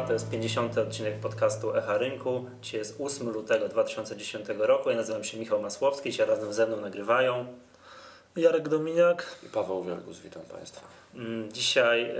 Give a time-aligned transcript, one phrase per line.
[0.00, 0.06] Państwa.
[0.06, 0.78] To jest 50.
[0.78, 2.44] odcinek podcastu Echa Rynku.
[2.62, 4.90] Dzisiaj jest 8 lutego 2010 roku.
[4.90, 6.10] Ja nazywam się Michał Masłowski.
[6.10, 7.46] Dzisiaj razem ze mną nagrywają
[8.36, 10.20] Jarek Dominiak i Paweł Wielgus.
[10.20, 10.86] Witam Państwa.
[11.14, 12.14] Mm, dzisiaj y,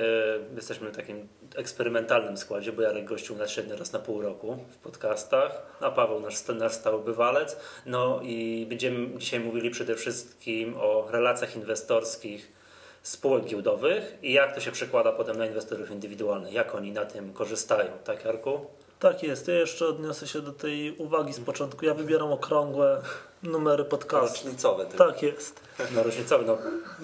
[0.57, 4.77] jesteśmy w takim eksperymentalnym składzie, bo Jarek gościł na średnio raz na pół roku w
[4.77, 7.57] podcastach, a Paweł nasz, nasz stały bywalec.
[7.87, 12.60] No i będziemy dzisiaj mówili przede wszystkim o relacjach inwestorskich
[13.03, 17.33] spółek giełdowych i jak to się przekłada potem na inwestorów indywidualnych, jak oni na tym
[17.33, 18.67] korzystają, tak Jarku?
[19.01, 19.49] Tak jest.
[19.49, 21.85] Ja jeszcze odniosę się do tej uwagi z początku.
[21.85, 23.03] Ja wybieram okrągłe
[23.43, 24.45] numery podcastu.
[24.45, 24.87] Rocznicowe.
[24.87, 25.07] Tylko.
[25.07, 25.61] Tak jest.
[25.95, 26.45] No rocznicowe.
[26.45, 26.59] No,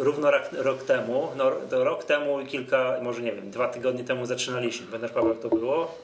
[0.05, 4.27] równo rok, rok temu, no, rok temu i kilka, może nie wiem, dwa tygodnie temu
[4.27, 4.87] zaczynaliśmy.
[4.87, 5.95] Pamiętasz Paweł jak to było?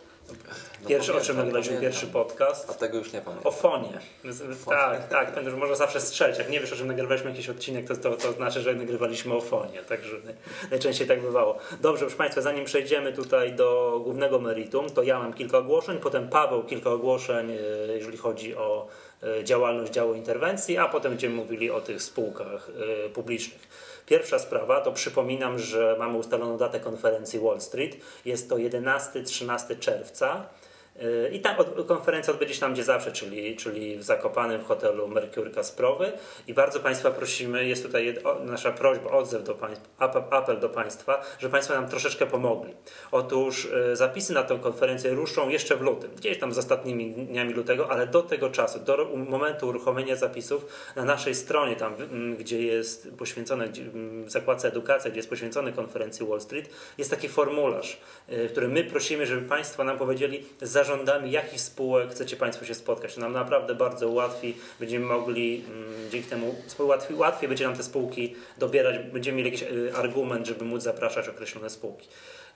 [0.83, 2.71] No pierwszy, no, o czym nagraliśmy pierwszy podcast.
[2.71, 3.47] A tego już nie pamiętam.
[3.47, 3.99] O fonie.
[5.09, 6.39] Tak, tak, już można zawsze strzelić.
[6.39, 9.41] Jak nie wiesz, o czym nagrywaliśmy jakiś odcinek, to, to, to znaczy, że nagrywaliśmy o
[9.41, 9.83] fonie.
[9.83, 10.17] Także
[10.71, 11.59] najczęściej tak bywało.
[11.81, 16.29] Dobrze, proszę Państwa, zanim przejdziemy tutaj do głównego meritum, to ja mam kilka ogłoszeń, potem
[16.29, 17.57] Paweł kilka ogłoszeń, e,
[17.93, 18.87] jeżeli chodzi o
[19.23, 22.71] e, działalność działu interwencji, a potem będziemy mówili o tych spółkach
[23.07, 23.69] e, publicznych.
[24.07, 27.97] Pierwsza sprawa to przypominam, że mamy ustaloną datę konferencji Wall Street.
[28.25, 30.47] Jest to 11-13 czerwca.
[31.33, 36.13] I ta konferencja odbędzie się tam, gdzie zawsze, czyli, czyli w Zakopanym hotelu Mercure Kasprowy.
[36.47, 39.89] I bardzo Państwa prosimy, jest tutaj nasza prośba, odzew do Państwa,
[40.31, 42.75] apel do Państwa, że Państwo nam troszeczkę pomogli.
[43.13, 47.53] Otóż e, zapisy na tę konferencję ruszą jeszcze w lutym, gdzieś tam z ostatnimi dniami
[47.53, 51.95] lutego, ale do tego czasu, do momentu uruchomienia zapisów na naszej stronie, tam
[52.39, 53.69] gdzie jest poświęcone,
[54.25, 58.73] w zakładce edukacja, gdzie jest poświęcony konferencji Wall Street, jest taki formularz, e, w którym
[58.73, 63.15] my prosimy, żeby Państwo nam powiedzieli, za zarządami jakich spółek chcecie Państwo się spotkać.
[63.15, 67.83] To nam naprawdę bardzo ułatwi, będziemy mogli mm, dzięki temu łatwiej, łatwiej będzie nam te
[67.83, 72.09] spółki dobierać, będziemy mieli jakiś y, argument, żeby móc zapraszać określone spółki.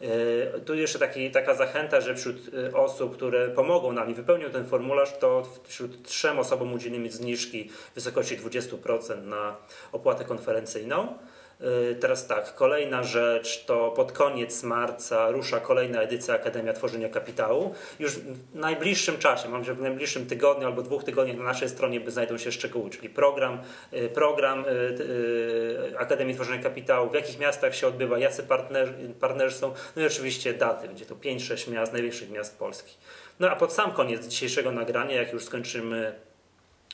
[0.03, 4.51] Y, tu jeszcze taki, taka zachęta, że wśród y, osób, które pomogą nam i wypełnią
[4.51, 9.57] ten formularz, to wśród trzem osobom udzielimy zniżki w wysokości 20% na
[9.93, 11.19] opłatę konferencyjną.
[11.61, 17.75] Y, teraz tak, kolejna rzecz to pod koniec marca rusza kolejna edycja Akademia Tworzenia Kapitału.
[17.99, 22.11] Już w najbliższym czasie, mam że w najbliższym tygodniu albo dwóch tygodniach na naszej stronie
[22.11, 23.59] znajdą się szczegóły, czyli program,
[23.93, 29.75] y, program y, Akademii Tworzenia Kapitału, w jakich miastach się odbywa, jacy partnerzy, partnerzy są,
[29.97, 32.97] no i oczywiście daty, będzie to 5-6 miast, największych miast Polski.
[33.41, 36.26] No a pod sam koniec dzisiejszego nagrania, jak już skończymy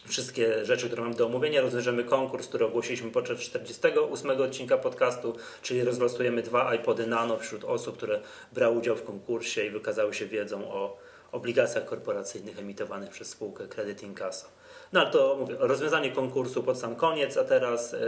[0.07, 1.61] wszystkie rzeczy, które mamy do omówienia.
[1.61, 7.97] Rozwiążemy konkurs, który ogłosiliśmy podczas 48 odcinka podcastu, czyli rozlosujemy dwa iPody Nano wśród osób,
[7.97, 8.21] które
[8.53, 10.99] brały udział w konkursie i wykazały się wiedzą o
[11.33, 14.62] obligacjach korporacyjnych emitowanych przez spółkę Credit Incasa.
[14.93, 17.99] No ale to mówię, rozwiązanie konkursu pod sam koniec, a teraz e,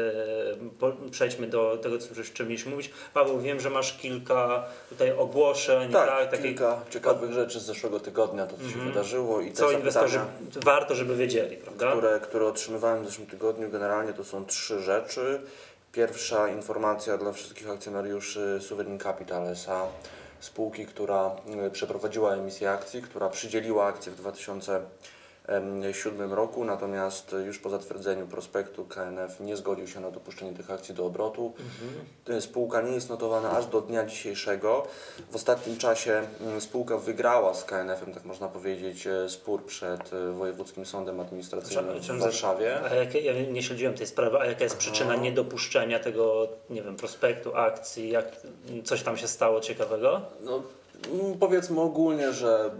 [1.10, 2.90] przejdźmy do tego, co jeszcze mieliśmy mówić.
[3.14, 5.92] Paweł, wiem, że masz kilka tutaj ogłoszeń.
[5.92, 6.42] Tak, tak takie...
[6.42, 8.88] kilka ciekawych rzeczy z zeszłego tygodnia, to co się mm.
[8.88, 9.40] wydarzyło.
[9.40, 10.20] i Co inwestorzy
[10.64, 11.90] warto, żeby wiedzieli, prawda?
[11.90, 15.40] Które, które otrzymywałem w zeszłym tygodniu, generalnie to są trzy rzeczy.
[15.92, 19.86] Pierwsza informacja dla wszystkich akcjonariuszy Sovereign Capital S.A.,
[20.40, 21.36] spółki, która
[21.66, 24.80] e, przeprowadziła emisję akcji, która przydzieliła akcje w 2000
[25.44, 30.94] 2007 roku, natomiast już po zatwierdzeniu prospektu KNF nie zgodził się na dopuszczenie tych akcji
[30.94, 31.52] do obrotu.
[32.26, 32.42] Mhm.
[32.42, 34.86] Spółka nie jest notowana aż do dnia dzisiejszego.
[35.30, 36.22] W ostatnim czasie
[36.58, 42.18] spółka wygrała z KNF-em, tak można powiedzieć, e, spór przed e, Wojewódzkim Sądem Administracyjnym w
[42.18, 42.80] Warszawie.
[42.90, 46.96] A jakie, ja nie śledziłem tej sprawy, a jaka jest przyczyna niedopuszczenia tego, nie wiem,
[46.96, 48.26] prospektu, akcji, jak
[48.84, 50.20] coś tam się stało ciekawego?
[50.40, 50.62] No,
[51.40, 52.70] powiedzmy ogólnie, że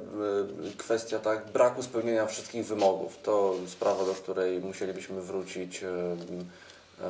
[0.68, 7.04] y, kwestia tak braku spełnienia wszystkich wymogów to sprawa, do której musielibyśmy wrócić y, y,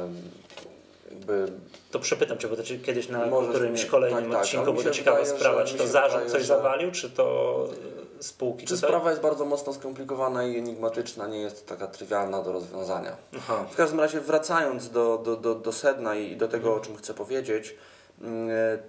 [1.10, 1.52] jakby...
[1.90, 4.90] To przepytam Cię, bo to kiedyś na którymś kolejnym tak, tak odcinku, tak, bo to
[4.90, 6.46] ciekawa wydaje, sprawa, czy to zarząd coś że...
[6.46, 7.68] zawalił, czy to
[8.20, 8.66] spółki?
[8.66, 13.16] Czy sprawa jest bardzo mocno skomplikowana i enigmatyczna, nie jest taka trywialna do rozwiązania.
[13.36, 13.66] Aha.
[13.70, 17.14] W każdym razie wracając do, do, do, do sedna i do tego, o czym chcę
[17.14, 17.76] powiedzieć,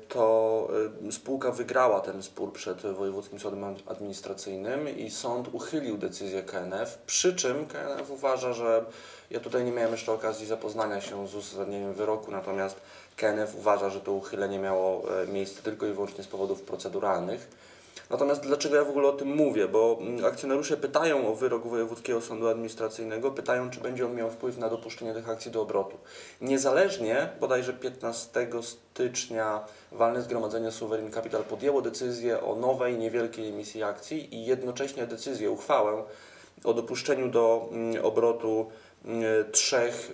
[0.10, 0.68] to
[1.07, 7.36] y, spółka wygrała ten spór przed Wojewódzkim Sądem Administracyjnym i sąd uchylił decyzję KNF, przy
[7.36, 8.86] czym KNF uważa, że
[9.31, 12.81] ja tutaj nie miałem jeszcze okazji zapoznania się z uzasadnieniem wyroku, natomiast
[13.18, 17.48] KNF uważa, że to uchylenie miało e, miejsce tylko i wyłącznie z powodów proceduralnych
[18.09, 19.68] Natomiast dlaczego ja w ogóle o tym mówię?
[19.68, 24.57] Bo mm, akcjonariusze pytają o wyrok Wojewódzkiego Sądu Administracyjnego, pytają, czy będzie on miał wpływ
[24.57, 25.97] na dopuszczenie tych akcji do obrotu.
[26.42, 34.36] Niezależnie, bodajże 15 stycznia walne zgromadzenie Sovereign Capital podjęło decyzję o nowej, niewielkiej emisji akcji
[34.36, 36.03] i jednocześnie decyzję, uchwałę
[36.63, 38.69] o dopuszczeniu do mm, obrotu
[39.52, 40.12] trzech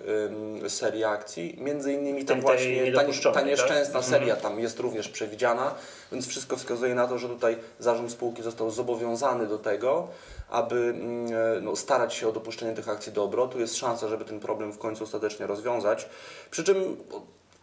[0.68, 4.04] serii akcji, między innymi tej właśnie ta, ta niedopuszczonej, nieszczęsna tak?
[4.08, 5.74] seria tam jest również przewidziana,
[6.12, 10.08] więc wszystko wskazuje na to, że tutaj zarząd spółki został zobowiązany do tego,
[10.50, 13.60] aby mm, no, starać się o dopuszczenie tych akcji do obrotu.
[13.60, 16.08] Jest szansa, żeby ten problem w końcu ostatecznie rozwiązać.
[16.50, 16.96] Przy czym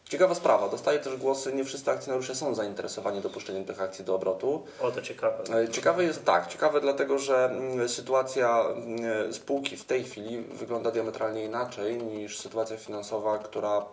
[0.09, 4.63] Ciekawa sprawa, dostaje też głosy, nie wszyscy akcjonariusze są zainteresowani dopuszczeniem tych akcji do obrotu.
[4.81, 5.44] O, to ciekawe.
[5.63, 10.91] E, ciekawe jest tak, ciekawe dlatego, że mm, sytuacja mm, spółki w tej chwili wygląda
[10.91, 13.85] diametralnie inaczej niż sytuacja finansowa, która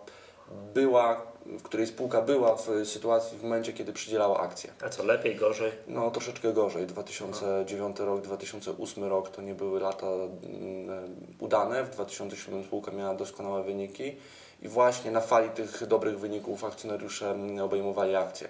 [0.73, 4.73] była, w której spółka była w sytuacji w momencie, kiedy przydzielała akcje.
[4.85, 5.71] A co, lepiej, gorzej?
[5.87, 6.85] No troszeczkę gorzej.
[6.85, 11.83] 2009 rok, 2008 rok to nie były lata mm, udane.
[11.83, 14.17] W 2007 spółka miała doskonałe wyniki
[14.61, 18.49] i właśnie na fali tych dobrych wyników akcjonariusze obejmowali akcje.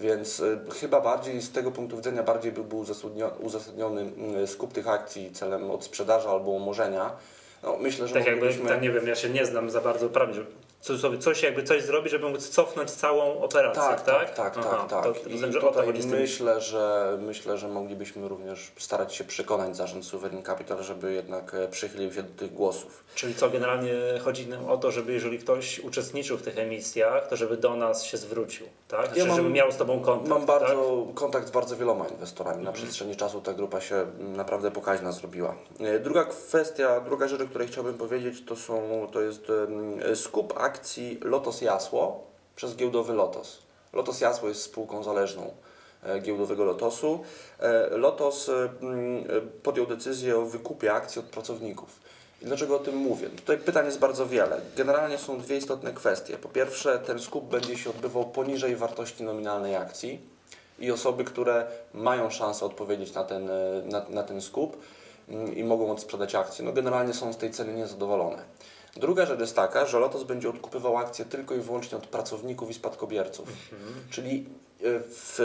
[0.00, 2.84] Więc y, chyba bardziej z tego punktu widzenia bardziej by był
[3.40, 7.10] uzasadniony mm, skup tych akcji celem odsprzedaży albo umorzenia.
[7.62, 10.34] No, myślę, że tak jakby, tak nie wiem, ja się nie znam za bardzo prawie,
[10.84, 14.02] cudzysłowie, coś jakby coś zrobić, żeby móc cofnąć całą operację, tak?
[14.02, 14.64] Tak, tak, tak.
[14.66, 15.22] Aha, tak, tak.
[15.22, 20.42] To, I rozumiem, tutaj myślę, że, myślę, że moglibyśmy również starać się przekonać zarząd Sovereign
[20.42, 23.04] Capital, żeby jednak e, przychylił się do tych głosów.
[23.14, 23.94] Czyli co, generalnie
[24.24, 28.02] chodzi nam o to, żeby jeżeli ktoś uczestniczył w tych emisjach, to żeby do nas
[28.02, 29.00] się zwrócił, tak?
[29.00, 31.14] Ja znaczy, mam, żeby miał z Tobą kontakt, Mam bardzo, tak?
[31.14, 32.64] kontakt z bardzo wieloma inwestorami.
[32.64, 32.76] Na mhm.
[32.76, 35.54] przestrzeni czasu ta grupa się naprawdę pokaźna zrobiła.
[35.80, 39.52] E, druga kwestia, druga rzecz, o której chciałbym powiedzieć, to, są, to jest
[40.14, 42.24] skup akcji akcji Lotos Jasło
[42.56, 43.58] przez giełdowy Lotos.
[43.92, 45.54] Lotos Jasło jest spółką zależną
[46.02, 47.24] e, giełdowego Lotosu.
[47.60, 48.68] E, Lotos e,
[49.62, 52.00] podjął decyzję o wykupie akcji od pracowników.
[52.42, 53.28] I dlaczego o tym mówię?
[53.28, 54.60] Tutaj pytań jest bardzo wiele.
[54.76, 56.38] Generalnie są dwie istotne kwestie.
[56.38, 60.20] Po pierwsze, ten skup będzie się odbywał poniżej wartości nominalnej akcji
[60.78, 63.48] i osoby, które mają szansę odpowiedzieć na ten,
[63.84, 64.76] na, na ten skup
[65.56, 68.53] i mogą odsprzedać akcje, no generalnie są z tej ceny niezadowolone.
[68.96, 72.74] Druga rzecz jest taka, że Lotos będzie odkupywał akcje tylko i wyłącznie od pracowników i
[72.74, 73.48] spadkobierców.
[73.48, 73.94] Mhm.
[74.10, 74.46] Czyli
[74.80, 75.40] e, w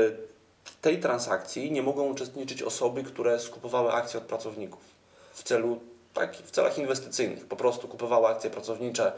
[0.81, 4.81] tej transakcji nie mogą uczestniczyć osoby, które skupowały akcje od pracowników
[5.33, 5.79] w celu
[6.13, 7.45] tak, w celach inwestycyjnych.
[7.45, 9.11] Po prostu kupowały akcje pracownicze.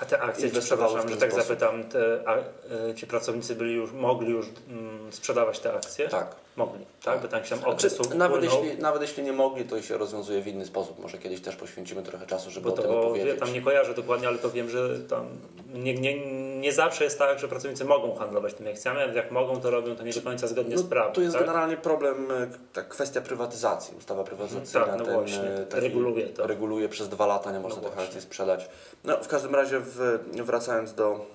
[0.00, 1.48] A te akcje, przepraszam, że tak sposób.
[1.48, 6.08] zapytam, te, a, e, ci pracownicy byli już, mogli już mm, sprzedawać te akcje?
[6.08, 6.36] Tak.
[6.56, 7.20] Mogli, tak?
[7.20, 10.46] By tam się okres znaczy, nawet, jeśli, nawet jeśli nie mogli, to się rozwiązuje w
[10.46, 10.98] inny sposób.
[10.98, 13.28] Może kiedyś też poświęcimy trochę czasu, żeby Bo to, o tym opowiedzieć.
[13.28, 15.26] Ja tam nie kojarzę dokładnie, ale to wiem, że tam
[15.74, 16.14] nie, nie,
[16.60, 19.96] nie zawsze jest tak, że pracownicy mogą handlować tymi akcjami, ale jak mogą, to robią
[19.96, 21.12] to nie do końca zgodnie no, z prawem.
[21.12, 21.42] Tu jest tak?
[21.42, 23.96] generalnie problem, e, tak, kwestia prywatyzacji.
[23.98, 25.42] Ustawa prywatyzacyjna tak, no ten, właśnie,
[25.72, 26.46] e, reguluje to.
[26.46, 28.68] Reguluje przez dwa lata, nie można no tych akcji sprzedać.
[29.04, 31.26] No, w każdym razie w, wracając do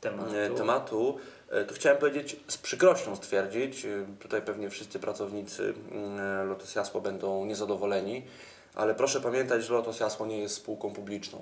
[0.00, 1.18] tematu, e, tematu
[1.50, 6.74] E, to chciałem powiedzieć, z przykrością stwierdzić, e, tutaj pewnie wszyscy pracownicy mm, e, Lotos
[6.74, 8.22] Jasło będą niezadowoleni,
[8.74, 11.40] ale proszę pamiętać, że Lotos Jasło nie jest spółką publiczną.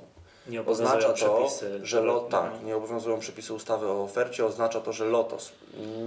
[0.49, 4.93] Nie oznacza to, przepisy, że lot, tak, nie obowiązują przepisy ustawy o ofercie, oznacza to,
[4.93, 5.53] że Lotos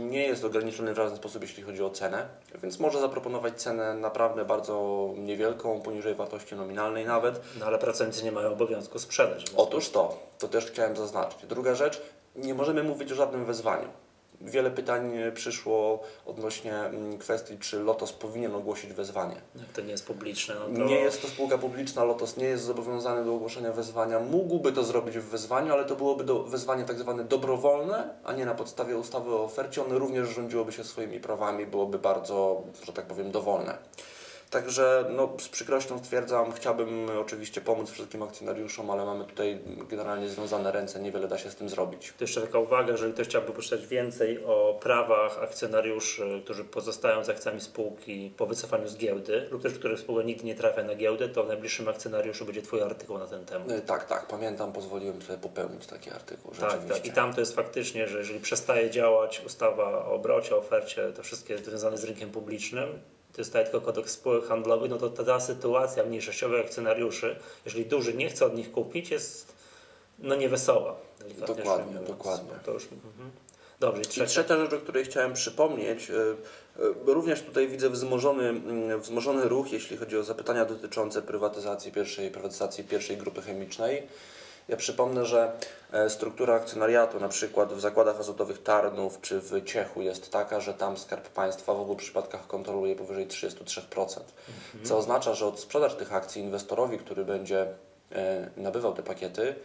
[0.10, 2.28] nie jest ograniczony w żaden sposób, jeśli chodzi o cenę,
[2.64, 7.42] więc może zaproponować cenę naprawdę bardzo niewielką, poniżej wartości nominalnej nawet.
[7.60, 9.46] No ale pracownicy nie mają obowiązku sprzedać.
[9.56, 11.46] Otóż to, to też chciałem zaznaczyć.
[11.46, 12.02] Druga rzecz,
[12.36, 13.88] nie możemy mówić o żadnym wezwaniu.
[14.42, 19.36] Wiele pytań przyszło odnośnie mm, kwestii, czy Lotos powinien ogłosić wezwanie.
[19.56, 20.56] Jak to nie jest publiczne?
[20.70, 20.86] No to...
[20.86, 24.20] Nie jest to spółka publiczna, Lotos nie jest zobowiązany do ogłoszenia wezwania.
[24.20, 28.46] Mógłby to zrobić w wezwaniu, ale to byłoby do, wezwanie tak zwane dobrowolne, a nie
[28.46, 29.86] na podstawie ustawy o ofercie.
[29.86, 33.78] One również rządziłoby się swoimi prawami, byłoby bardzo, że tak powiem, dowolne.
[34.50, 40.72] Także no, z przykrością stwierdzam, chciałbym oczywiście pomóc wszystkim akcjonariuszom, ale mamy tutaj generalnie związane
[40.72, 42.14] ręce, niewiele da się z tym zrobić.
[42.18, 47.30] To jeszcze taka uwaga, jeżeli ktoś chciałby poczytać więcej o prawach akcjonariuszy, którzy pozostają z
[47.30, 51.30] akcjami spółki po wycofaniu z giełdy lub też, których spółka nigdy nie trafia na giełdę,
[51.30, 53.72] to w najbliższym akcjonariuszu będzie Twój artykuł na ten temat.
[53.72, 56.52] E, tak, tak, pamiętam, pozwoliłem sobie popełnić taki artykuł.
[56.60, 57.06] Tak, tak.
[57.06, 61.58] I tam to jest faktycznie, że jeżeli przestaje działać ustawa o obrocie, ofercie, to wszystkie
[61.58, 63.00] związane z rynkiem publicznym,
[63.38, 68.30] to jest tylko kodeks spółek handlowych, no to ta, sytuacja mniejszościowych akcjonariuszy, jeżeli duży nie
[68.30, 69.54] chce od nich kupić, jest
[70.20, 70.96] no niewesoła.
[71.48, 72.52] Dokładnie, dokładnie.
[72.66, 73.32] To już, mhm.
[73.80, 74.24] Dobrze, i trzecia.
[74.24, 76.34] I trzecia rzecz, o której chciałem przypomnieć, e, e,
[77.06, 78.62] również tutaj widzę wzmożony,
[79.00, 84.08] wzmożony ruch, jeśli chodzi o zapytania dotyczące prywatyzacji pierwszej, prywatyzacji pierwszej grupy chemicznej.
[84.68, 85.52] Ja przypomnę, że
[85.92, 90.74] e, struktura akcjonariatu na przykład w zakładach azotowych Tarnów czy w Ciechu jest taka, że
[90.74, 94.02] tam Skarb Państwa w obu przypadkach kontroluje powyżej 33%.
[94.02, 94.86] Mhm.
[94.86, 97.68] Co oznacza, że od sprzedaż tych akcji inwestorowi, który będzie
[98.12, 99.56] e, nabywał te pakiety,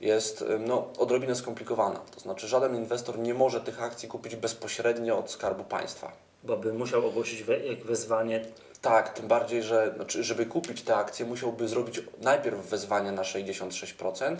[0.00, 2.00] jest e, no, odrobinę skomplikowana.
[2.14, 6.12] To znaczy żaden inwestor nie może tych akcji kupić bezpośrednio od Skarbu Państwa.
[6.44, 8.44] Bo by musiał ogłosić we, wezwanie.
[8.80, 14.36] Tak, tym bardziej, że znaczy, żeby kupić te akcje, musiałby zrobić najpierw wezwanie na 66%,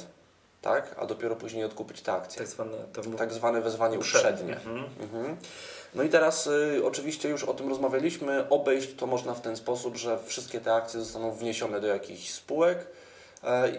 [0.62, 2.38] tak, a dopiero później odkupić te akcje.
[2.38, 2.76] Tak zwane,
[3.18, 4.56] tak zwane wezwanie uprzednie.
[4.56, 4.84] Mhm.
[5.00, 5.36] Mhm.
[5.94, 8.48] No i teraz y, oczywiście już o tym rozmawialiśmy.
[8.48, 12.86] Obejść to można w ten sposób, że wszystkie te akcje zostaną wniesione do jakichś spółek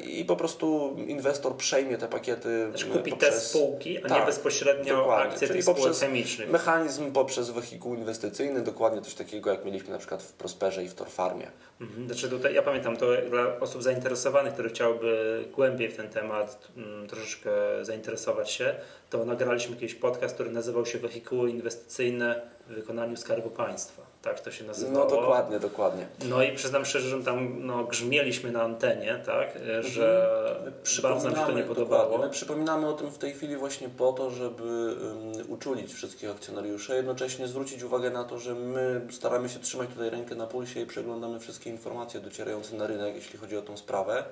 [0.04, 2.68] i po prostu inwestor przejmie te pakiety.
[2.70, 3.34] Znaczy kupi poprzez...
[3.34, 5.32] te spółki, a tak, nie bezpośrednio dokładnie.
[5.32, 6.50] akcje Czyli tych spółek chemicznych.
[6.50, 10.94] Mechanizm poprzez wehikuł inwestycyjny, dokładnie coś takiego jak mieliśmy na przykład w Prosperze i w
[10.94, 11.52] Torfarmie.
[11.82, 12.06] Mhm.
[12.06, 17.08] Znaczy tutaj, ja pamiętam to dla osób zainteresowanych, które chciałyby głębiej w ten temat mm,
[17.08, 18.76] troszeczkę zainteresować się,
[19.10, 24.52] to nagraliśmy jakiś podcast, który nazywał się Wehikuły inwestycyjne w wykonaniu Skarbu Państwa tak to
[24.52, 24.98] się nazywało.
[25.00, 26.08] No dokładnie, dokładnie.
[26.30, 29.50] No i przyznam szczerze, że tam no, grzmieliśmy na antenie, tak,
[29.82, 30.74] że mhm.
[31.02, 32.18] bardzo nam się to nie podobało.
[32.18, 36.96] My przypominamy o tym w tej chwili właśnie po to, żeby um, uczulić wszystkich akcjonariuszy,
[36.96, 40.86] jednocześnie zwrócić uwagę na to, że my staramy się trzymać tutaj rękę na pulsie i
[40.86, 44.24] przeglądamy wszystkie informacje docierające na rynek, jeśli chodzi o tą sprawę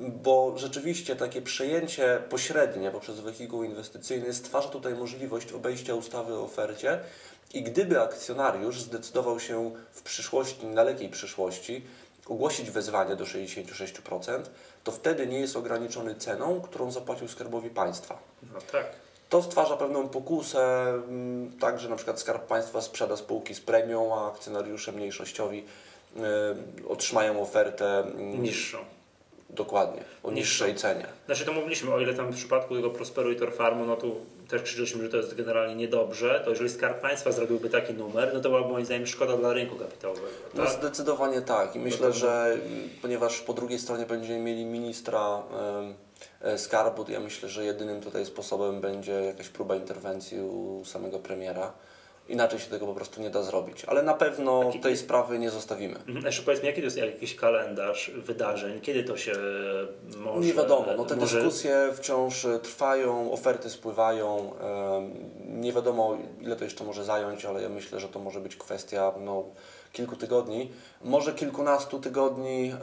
[0.00, 7.00] bo rzeczywiście takie przejęcie pośrednie poprzez wehikuł inwestycyjny stwarza tutaj możliwość obejścia ustawy o ofercie,
[7.54, 11.84] i gdyby akcjonariusz zdecydował się w przyszłości, dalekiej przyszłości,
[12.26, 14.42] ogłosić wezwanie do 66%,
[14.84, 18.18] to wtedy nie jest ograniczony ceną, którą zapłacił Skarbowi Państwa.
[18.52, 18.86] No tak.
[19.28, 24.18] To stwarza pewną pokusę, mm, tak, że na przykład Skarb Państwa sprzeda spółki z premią,
[24.18, 25.64] a akcjonariusze mniejszościowi
[26.16, 28.78] y, otrzymają ofertę y, niższą
[29.52, 31.06] Dokładnie, o niższej cenie.
[31.26, 34.16] Znaczy to mówiliśmy, o ile tam w przypadku tego Prosperu i Torfarmu, no tu
[34.48, 38.40] też krzyczeliśmy, że to jest generalnie niedobrze, to jeżeli Skarb Państwa zrobiłby taki numer, no
[38.40, 40.26] to byłaby moim zdaniem szkoda dla rynku kapitałowego.
[40.54, 40.72] No tak?
[40.74, 42.56] No zdecydowanie tak i myślę, że
[43.02, 45.42] ponieważ po drugiej stronie będziemy mieli ministra
[46.40, 51.18] e, skarbu, to ja myślę, że jedynym tutaj sposobem będzie jakaś próba interwencji u samego
[51.18, 51.72] premiera.
[52.30, 53.84] Inaczej się tego po prostu nie da zrobić.
[53.84, 55.96] Ale na pewno tej sprawy nie zostawimy.
[55.96, 56.26] Mhm.
[56.26, 58.80] Jeszcze powiedz mi, jaki to jest jakiś kalendarz wydarzeń?
[58.80, 59.32] Kiedy to się
[60.16, 60.46] może...
[60.46, 60.86] Nie wiadomo.
[60.96, 61.36] No, te może...
[61.36, 64.52] dyskusje wciąż trwają, oferty spływają.
[65.46, 69.12] Nie wiadomo, ile to jeszcze może zająć, ale ja myślę, że to może być kwestia
[69.20, 69.44] no,
[69.92, 70.70] kilku tygodni.
[71.04, 72.74] Może kilkunastu tygodni,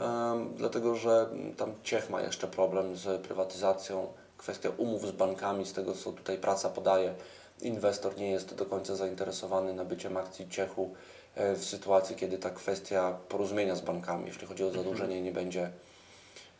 [0.56, 1.26] dlatego że
[1.56, 4.06] tam Ciech ma jeszcze problem z prywatyzacją.
[4.36, 7.14] Kwestia umów z bankami, z tego co tutaj praca podaje
[7.62, 10.94] inwestor nie jest do końca zainteresowany nabyciem akcji Ciechu
[11.34, 15.70] e, w sytuacji, kiedy ta kwestia porozumienia z bankami, jeśli chodzi o zadłużenie, nie będzie,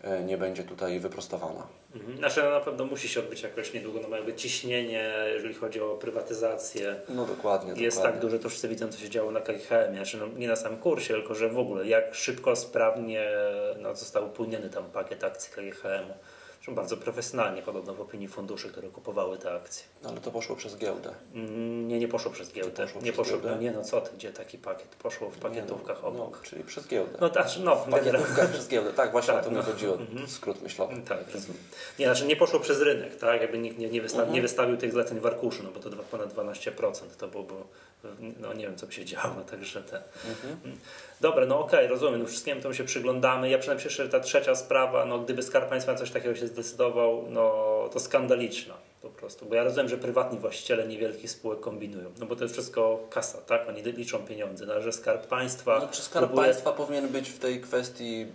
[0.03, 1.67] e, nie będzie tutaj wyprostowana.
[1.95, 2.19] Mhm.
[2.19, 5.95] Znaczy no, na pewno musi się odbyć jakoś niedługo, no jakby ciśnienie, jeżeli chodzi o
[5.95, 7.01] prywatyzację.
[7.09, 7.83] No dokładnie.
[7.83, 8.21] Jest dokładnie.
[8.21, 10.79] tak duże, to wszyscy widzą, co się działo na KGHM, znaczy no, nie na samym
[10.79, 13.29] kursie, tylko że w ogóle jak szybko, sprawnie
[13.79, 15.53] no, został upłyniony tam pakiet akcji
[16.61, 19.85] KGHM-u bardzo profesjonalnie podobno w opinii funduszy, które kupowały te akcje.
[20.03, 21.15] No, ale to poszło przez giełdę.
[21.35, 22.83] Mm, nie, nie poszło przez giełdę.
[22.83, 23.51] Poszło nie poszło, giełdę?
[23.51, 24.89] No nie no co ty, gdzie taki pakiet?
[24.89, 26.39] Poszło w pakietówkach no, obok.
[26.43, 27.19] No, czyli przez giełdę.
[27.21, 27.77] No tak, no.
[27.77, 29.59] W pakietówkach przez giełdę, tak, właśnie tak, o to no.
[29.59, 30.29] mi chodziło, mhm.
[30.29, 31.03] skrót myślowy.
[31.09, 31.19] Tak,
[31.99, 34.35] nie, znaczy nie poszło przez rynek, tak, jakby nikt nie, nie, wystawił, mhm.
[34.35, 37.55] nie wystawił tych zleceń w arkuszu, no bo to ponad 12% to byłoby
[38.41, 40.03] no nie wiem, co by się działo, także te...
[40.29, 40.79] Mhm.
[41.21, 41.33] Mm.
[41.33, 43.51] Dobra, no okej, okay, rozumiem, no wszystkiemu temu się przyglądamy.
[43.51, 47.53] Ja przynajmniej że ta trzecia sprawa, no gdyby Skarb Państwa coś takiego się zdecydował, no
[47.93, 52.37] to skandaliczna po prostu, bo ja rozumiem, że prywatni właściciele niewielkich spółek kombinują, no bo
[52.37, 53.69] to jest wszystko kasa, tak?
[53.69, 55.79] Oni liczą pieniądze, no, że Skarb Państwa...
[55.79, 56.49] No, czy Skarb próbuje...
[56.49, 58.27] Państwa powinien być w tej kwestii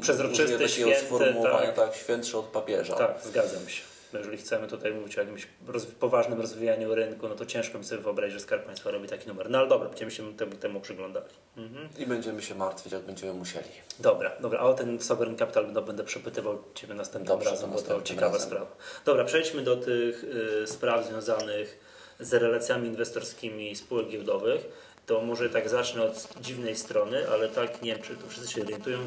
[0.00, 1.76] przezroczysty, święty, tak.
[1.76, 2.94] tak, świętszy od papieża.
[2.94, 3.91] Tak, zgadzam się.
[4.12, 7.84] No jeżeli chcemy tutaj mówić o jakimś roz, poważnym rozwijaniu rynku, no to ciężko mi
[7.84, 9.50] sobie wyobrazić, że Skarb Państwa robi taki numer.
[9.50, 11.26] No ale dobra, będziemy się temu, temu przyglądali.
[11.56, 11.88] Mhm.
[11.98, 13.68] I będziemy się martwić, jak będziemy musieli.
[13.98, 17.82] Dobra, dobra, a o ten Sovereign Capital no, będę przepytywał Ciebie następnym Dobrze, razem, bo
[17.82, 18.48] to ciekawa razem.
[18.48, 18.76] sprawa.
[19.04, 25.68] Dobra, przejdźmy do tych y, spraw związanych z relacjami inwestorskimi spółek giełdowych to może tak
[25.68, 28.98] zacznę od dziwnej strony, ale tak, nie wiem, czy tu wszyscy się orientują,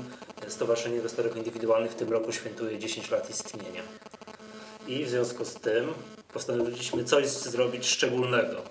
[0.47, 3.81] Stowarzyszenie Inwestorów Indywidualnych w tym roku świętuje 10 lat istnienia
[4.88, 5.94] i w związku z tym
[6.34, 8.62] postanowiliśmy coś zrobić szczególnego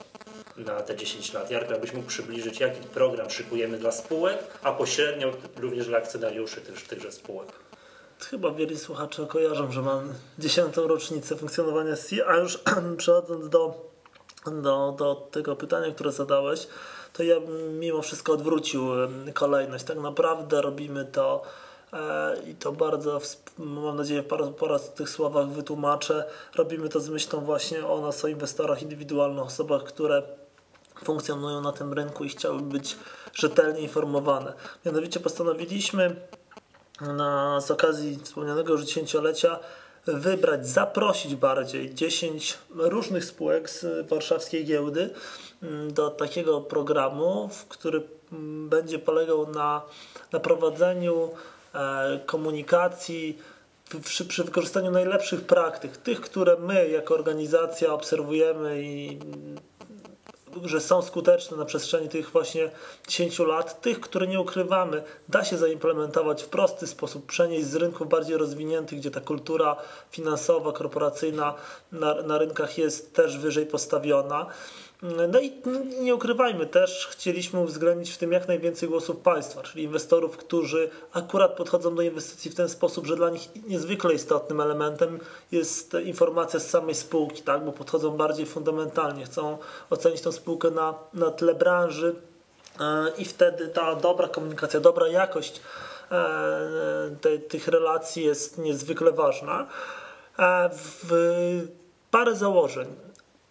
[0.56, 1.50] na te 10 lat.
[1.50, 6.82] Jarko, jakbyś mógł przybliżyć, jaki program szykujemy dla spółek, a pośrednio również dla akcjonariuszy też,
[6.82, 7.48] tychże spółek.
[8.30, 12.58] Chyba wielu słuchaczy kojarzą, że mam dziesiątą rocznicę funkcjonowania SI, a już
[12.98, 13.90] przechodząc do,
[14.46, 16.66] do, do tego pytania, które zadałeś,
[17.12, 17.36] to ja
[17.70, 18.86] mimo wszystko odwrócił
[19.34, 19.84] kolejność.
[19.84, 21.42] Tak naprawdę robimy to
[22.46, 23.20] i to bardzo,
[23.58, 24.22] mam nadzieję,
[24.58, 26.24] po raz w tych słowach wytłumaczę.
[26.54, 30.22] Robimy to z myślą właśnie o nas, o inwestorach indywidualnych, osobach, które
[31.04, 32.96] funkcjonują na tym rynku i chciały być
[33.34, 34.52] rzetelnie informowane.
[34.84, 36.16] Mianowicie postanowiliśmy
[37.00, 39.58] na, z okazji wspomnianego już dziesięciolecia
[40.06, 45.10] wybrać, zaprosić bardziej 10 różnych spółek z warszawskiej giełdy
[45.62, 49.82] mm, do takiego programu, który mm, będzie polegał na,
[50.32, 51.53] na prowadzeniu e,
[52.26, 53.38] komunikacji
[54.04, 59.18] przy, przy wykorzystaniu najlepszych praktyk, tych, które my jako organizacja obserwujemy i
[60.62, 62.70] że są skuteczne na przestrzeni tych właśnie
[63.08, 68.08] 10 lat, tych, które nie ukrywamy, da się zaimplementować w prosty sposób, przenieść z rynków
[68.08, 69.76] bardziej rozwiniętych, gdzie ta kultura
[70.10, 71.54] finansowa, korporacyjna
[71.92, 74.46] na, na rynkach jest też wyżej postawiona.
[75.04, 75.52] No i
[76.00, 81.56] nie ukrywajmy też, chcieliśmy uwzględnić w tym jak najwięcej głosów państwa, czyli inwestorów, którzy akurat
[81.56, 85.20] podchodzą do inwestycji w ten sposób, że dla nich niezwykle istotnym elementem
[85.52, 87.64] jest informacja z samej spółki, tak?
[87.64, 89.58] bo podchodzą bardziej fundamentalnie, chcą
[89.90, 92.14] ocenić tą spółkę na, na tle branży
[92.80, 95.60] e, i wtedy ta dobra komunikacja, dobra jakość
[96.10, 99.66] e, te, tych relacji jest niezwykle ważna.
[100.38, 101.12] E, w
[102.10, 102.86] parę założeń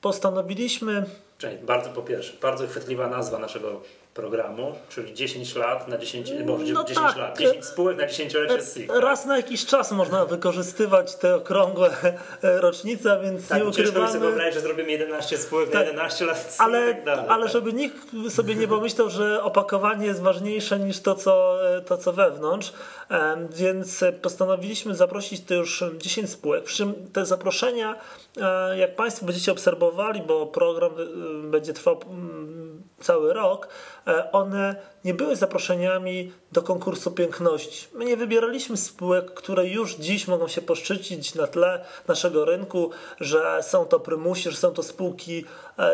[0.02, 1.06] postanowiliśmy
[1.38, 3.82] Czyli bardzo po pierwsze, bardzo chwytliwa nazwa naszego
[4.14, 7.18] programu, czyli 10 lat na 10, może no 10 tak.
[7.18, 8.88] lat, 10 spółek na 10-lecie SIG.
[8.88, 9.00] Tak?
[9.00, 11.90] Raz na jakiś czas można wykorzystywać te okrągłe
[12.66, 14.08] rocznice, więc tak, nie ukrywamy...
[14.08, 17.74] sobie wyobrazić, że zrobimy 11 spółek tak, na 11 lat ale, tak dalej, ale żeby
[17.74, 17.98] nikt
[18.30, 22.74] sobie nie pomyślał, że opakowanie jest ważniejsze niż to, co, to, co wewnątrz,
[23.50, 27.96] więc postanowiliśmy zaprosić te już 10 spółek, przy czym te zaproszenia,
[28.42, 33.68] e, jak Państwo będziecie obserwowali, bo program e, będzie trwał mm, cały rok,
[34.03, 37.88] e, one nie były zaproszeniami do konkursu piękności.
[37.94, 43.64] My nie wybieraliśmy spółek, które już dziś mogą się poszczycić na tle naszego rynku, że
[43.64, 45.46] są to prymusi, że są to spółki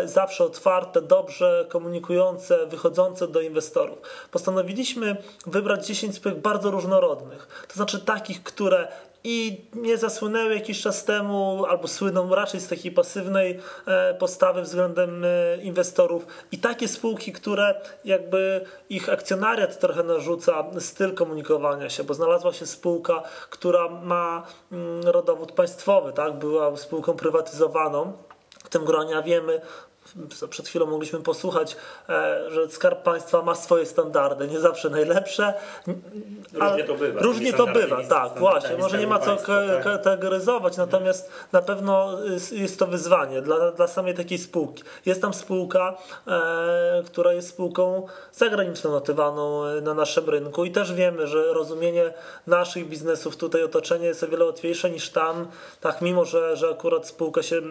[0.06, 3.98] zawsze otwarte, dobrze komunikujące, wychodzące do inwestorów.
[4.32, 8.88] Postanowiliśmy wybrać 10 spółek bardzo różnorodnych, to znaczy takich, które
[9.24, 15.26] i nie zasłynęły jakiś czas temu, albo słyną raczej z takiej pasywnej e, postawy względem
[15.26, 15.28] e,
[15.62, 22.54] inwestorów i takie spółki, które jakby ich akcjonariat trochę narzuca styl komunikowania się, bo znalazła
[22.54, 26.40] się spółka, która ma mm, rodowód państwowy, tak?
[26.40, 28.14] była spółką prywatyzowaną.
[28.64, 29.62] W tym gronie wiemy,
[30.50, 31.78] przed chwilą mogliśmy posłuchać,
[32.10, 35.54] e, że Skarb Państwa ma swoje standardy, nie zawsze najlepsze.
[36.54, 37.22] Różnie to bywa.
[37.22, 38.78] Różnie to bywa, tak, właśnie.
[38.78, 39.84] Może nie ma co tak?
[39.84, 42.18] kategoryzować, natomiast na pewno
[42.52, 44.84] jest to wyzwanie dla, dla samej takiej spółki.
[45.06, 50.94] Jest tam spółka, e, która jest spółką zagraniczną notowaną e, na naszym rynku i też
[50.94, 52.14] wiemy, że rozumienie
[52.48, 55.48] naszych biznesów tutaj otoczenie jest o wiele łatwiejsze niż tam,
[55.82, 57.62] tak mimo, że, że akurat spółka się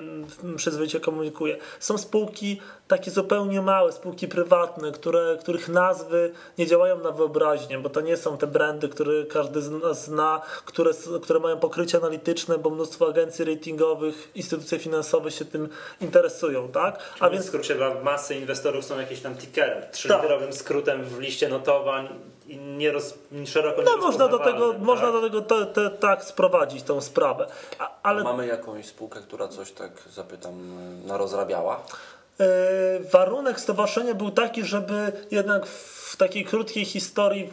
[0.57, 1.57] przyzwoicie komunikuje.
[1.81, 7.79] Są spółki spółki takie zupełnie małe, spółki prywatne, które, których nazwy nie działają na wyobraźnię,
[7.79, 10.91] bo to nie są te brandy, które każdy z nas zna, które,
[11.23, 15.69] które mają pokrycie analityczne, bo mnóstwo agencji ratingowych, instytucje finansowe się tym
[16.01, 16.99] interesują, tak?
[17.21, 20.59] A więc w skrócie dla masy inwestorów są jakieś tam tickery, trzyliterowym tak.
[20.59, 22.09] skrótem w liście notowań
[22.49, 23.15] i nie roz,
[23.47, 24.83] szeroko No można do tego, tak?
[24.83, 27.47] można do tego te, te, tak sprowadzić tą sprawę.
[27.79, 28.23] A, ale...
[28.23, 30.55] Mamy jakąś spółkę, która coś tak zapytam
[31.07, 31.83] narozrabiała?
[32.41, 37.53] E, warunek stowarzyszenia był taki, żeby jednak w takiej krótkiej historii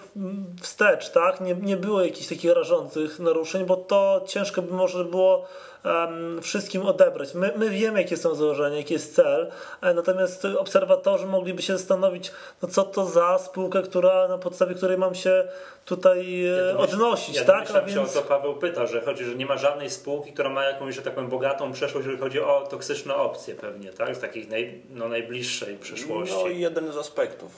[0.61, 5.47] wstecz, tak, nie, nie było jakichś takich rażących naruszeń, bo to ciężko by może było
[5.85, 7.33] um, wszystkim odebrać.
[7.33, 12.31] My, my wiemy, jakie są założenia, jaki jest cel, e, natomiast obserwatorzy mogliby się zastanowić,
[12.61, 15.47] no co to za spółka, która, na podstawie której mam się
[15.85, 17.35] tutaj ja e, odnosić.
[17.35, 17.71] Ja tak?
[17.71, 17.93] A więc...
[17.93, 20.95] się o co Paweł pyta, że chodzi, że nie ma żadnej spółki, która ma jakąś,
[20.95, 24.15] że tak powiem, bogatą przeszłość, jeżeli chodzi o toksyczne opcje pewnie, tak?
[24.15, 26.35] Z takich naj, no, najbliższej przyszłości.
[26.43, 27.51] No jeden z aspektów.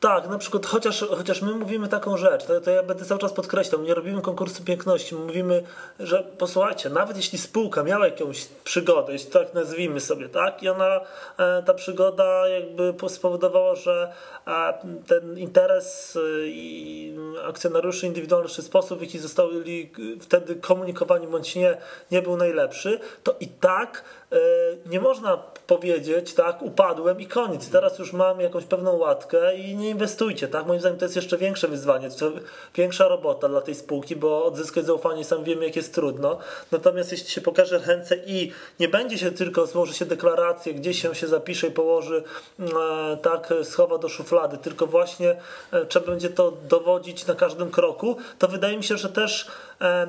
[0.00, 3.32] Tak, na przykład, chociaż, chociaż my mówimy taką rzecz, to, to ja będę cały czas
[3.32, 5.62] podkreślał, nie robimy konkursu piękności, mówimy,
[5.98, 11.00] że posłuchajcie, nawet jeśli spółka miała jakąś przygodę, jeśli tak nazwijmy sobie, tak, i ona,
[11.38, 14.12] e, ta przygoda jakby spowodowała, że
[14.46, 14.72] e,
[15.06, 17.16] ten interes e, i
[17.48, 21.76] akcjonariuszy indywidualnych, czy sposób, w jaki zostali wtedy komunikowani bądź nie,
[22.10, 24.04] nie był najlepszy, to i tak
[24.86, 25.36] nie można
[25.66, 27.70] powiedzieć, tak, upadłem i koniec.
[27.70, 30.66] Teraz już mam jakąś pewną łatkę i nie inwestujcie, tak?
[30.66, 32.08] Moim zdaniem to jest jeszcze większe wyzwanie,
[32.74, 36.38] większa robota dla tej spółki, bo odzyskać zaufanie sam wiemy, jak jest trudno.
[36.72, 41.14] Natomiast jeśli się pokaże ręce i nie będzie się tylko, złoży się deklarację, gdzieś się
[41.14, 42.22] się zapisze i położy,
[42.60, 45.36] e, tak, schowa do szuflady, tylko właśnie
[45.72, 49.46] e, trzeba będzie to dowodzić na każdym kroku, to wydaje mi się, że też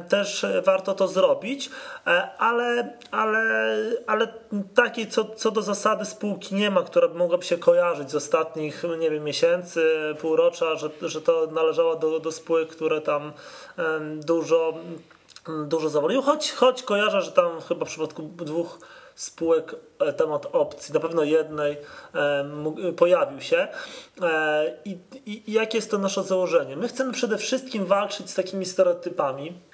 [0.10, 1.70] też warto to zrobić,
[2.08, 3.68] e, ale, ale,
[4.08, 4.28] ale
[4.76, 8.84] takiej co, co do zasady spółki nie ma, która by mogłaby się kojarzyć z ostatnich,
[9.00, 13.34] nie wiem, miesięcy, półrocza, że, że to należało do, do spółek, które tam
[14.26, 14.74] dużo
[15.68, 18.80] dużo zawolił, choć, choć kojarzę, że tam chyba w przypadku dwóch
[19.16, 21.78] spółek e, temat opcji, na pewno jednej
[22.16, 23.68] e, pojawił się.
[24.22, 26.78] E, I, I jakie jest to nasze założenie?
[26.78, 29.71] My chcemy przede wszystkim walczyć z takimi stereotypami, E,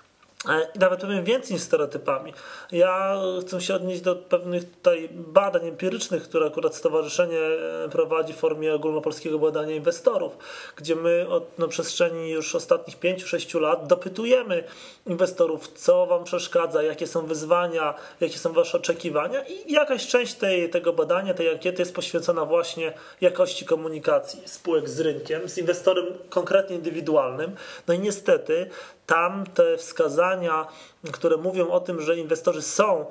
[0.76, 2.34] I nawet powiem więcej niż stereotypami.
[2.72, 8.38] Ja chcę się odnieść do pewnych tutaj badań empirycznych, które akurat stowarzyszenie e, prowadzi w
[8.38, 10.38] formie ogólnopolskiego badania inwestorów,
[10.76, 14.64] gdzie my od, na przestrzeni już ostatnich 5-6 lat dopytujemy
[15.08, 20.70] inwestorów, co wam przeszkadza, jakie są wyzwania, jakie są wasze oczekiwania i jakaś część tej,
[20.70, 26.76] tego badania, tej ankiety jest poświęcona właśnie jakości komunikacji spółek z rynkiem, z inwestorem konkretnie
[26.76, 27.56] indywidualnym.
[27.88, 28.70] No i niestety
[29.08, 30.68] tam te wskazania,
[31.12, 33.06] które mówią o tym, że inwestorzy są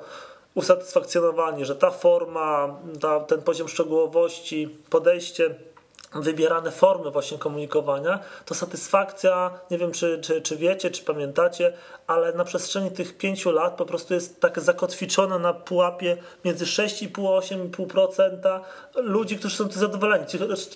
[0.55, 5.55] usatysfakcjonowani, że ta forma, ta, ten poziom szczegółowości, podejście
[6.13, 11.73] wybierane formy właśnie komunikowania, to satysfakcja, nie wiem czy, czy, czy wiecie, czy pamiętacie,
[12.07, 17.35] ale na przestrzeni tych pięciu lat po prostu jest tak zakotwiczona na pułapie między 6,5
[17.35, 18.59] a 8,5%
[18.95, 20.25] ludzi, którzy są tu zadowoleni.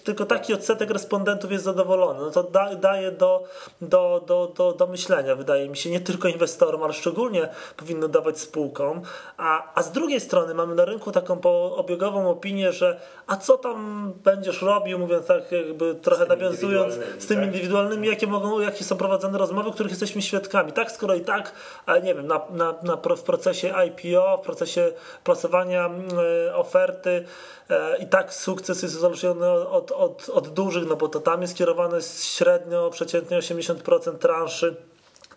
[0.03, 2.19] Tylko taki odsetek respondentów jest zadowolony.
[2.19, 3.43] No to da, daje do,
[3.81, 8.39] do, do, do, do myślenia, wydaje mi się, nie tylko inwestorom, ale szczególnie powinno dawać
[8.39, 9.01] spółkom.
[9.37, 11.41] A, a z drugiej strony mamy na rynku taką
[11.75, 17.41] obiegową opinię, że a co tam będziesz robił, mówiąc tak jakby trochę nawiązując z tymi
[17.41, 17.47] tak?
[17.47, 20.71] indywidualnymi, jakie mogą, jakie są prowadzone rozmowy, których jesteśmy świadkami.
[20.71, 21.53] Tak, skoro i tak,
[22.03, 24.91] nie wiem, na, na, na, w procesie IPO, w procesie
[25.23, 25.89] plasowania
[26.47, 27.25] y, oferty
[27.69, 31.55] e, i tak sukces jest uzależniony od, od, od dużych, no bo to tam jest
[31.55, 34.75] kierowane średnio, przeciętnie 80% transzy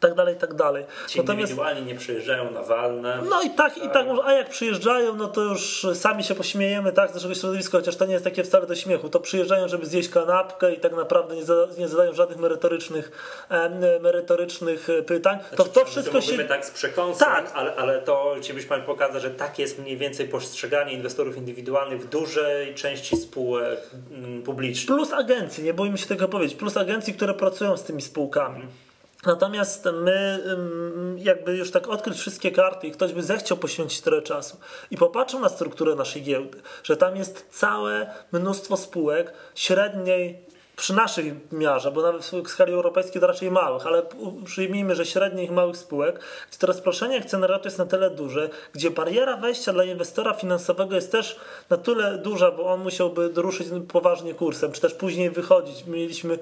[0.08, 0.84] tak dalej, tak dalej.
[1.08, 3.18] Ci Natomiast, indywidualnie nie przyjeżdżają na walne.
[3.30, 6.92] No i tak, tak, i tak, a jak przyjeżdżają, no to już sami się pośmiejemy
[6.92, 9.08] tak, z naszego środowiska, chociaż to nie jest takie wcale do śmiechu.
[9.08, 13.10] To przyjeżdżają, żeby zjeść kanapkę i tak naprawdę nie, za, nie zadają żadnych merytorycznych,
[13.50, 15.38] e, merytorycznych pytań.
[15.38, 16.44] Znaczy, to, to wszystko to się...
[16.44, 17.52] tak z przekąsem, tak.
[17.54, 22.08] Ale, ale to chciałbyś Pan pokazać, że tak jest mniej więcej postrzeganie inwestorów indywidualnych w
[22.08, 24.96] dużej części spółek mm, publicznych.
[24.96, 28.60] Plus agencji, nie boimy się tego powiedzieć, plus agencji, które pracują z tymi spółkami.
[29.26, 30.44] Natomiast my,
[31.16, 34.56] jakby już tak odkryć wszystkie karty i ktoś by zechciał poświęcić tyle czasu
[34.90, 41.34] i popatrzył na strukturę naszej giełdy, że tam jest całe mnóstwo spółek średniej przy naszej
[41.52, 44.02] miarze, bo nawet w skali europejskiej to raczej małych, ale
[44.44, 49.36] przyjmijmy, że średnich małych spółek, gdzie to rozproszenie akcjonariatu jest na tyle duże, gdzie bariera
[49.36, 51.36] wejścia dla inwestora finansowego jest też
[51.70, 55.86] na tyle duża, bo on musiałby ruszyć poważnie kursem, czy też później wychodzić.
[55.86, 56.38] Mieliśmy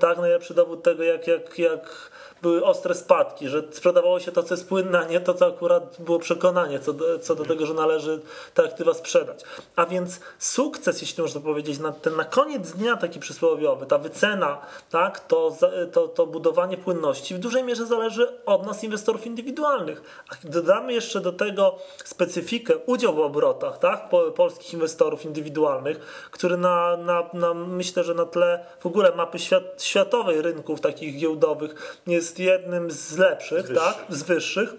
[0.00, 2.10] tak najlepszy dowód tego, jak, jak, jak
[2.42, 5.96] były ostre spadki, że sprzedawało się to, co jest płynne, a nie to, co akurat
[5.98, 8.20] było przekonanie co do, co do tego, że należy
[8.54, 9.44] te aktywa sprzedać.
[9.76, 14.60] A więc sukces, jeśli można powiedzieć, na, ten na koniec dnia taki przysłowiowy, ta wycena,
[14.90, 15.56] tak, to,
[15.92, 20.24] to, to budowanie płynności w dużej mierze zależy od nas, inwestorów indywidualnych.
[20.30, 26.96] A dodamy jeszcze do tego specyfikę, udział w obrotach tak, polskich inwestorów indywidualnych, który na,
[26.96, 32.38] na, na, myślę, że na tle w ogóle mapy świat, światowej rynków takich giełdowych jest
[32.38, 34.74] jednym z lepszych, z tak, z wyższych,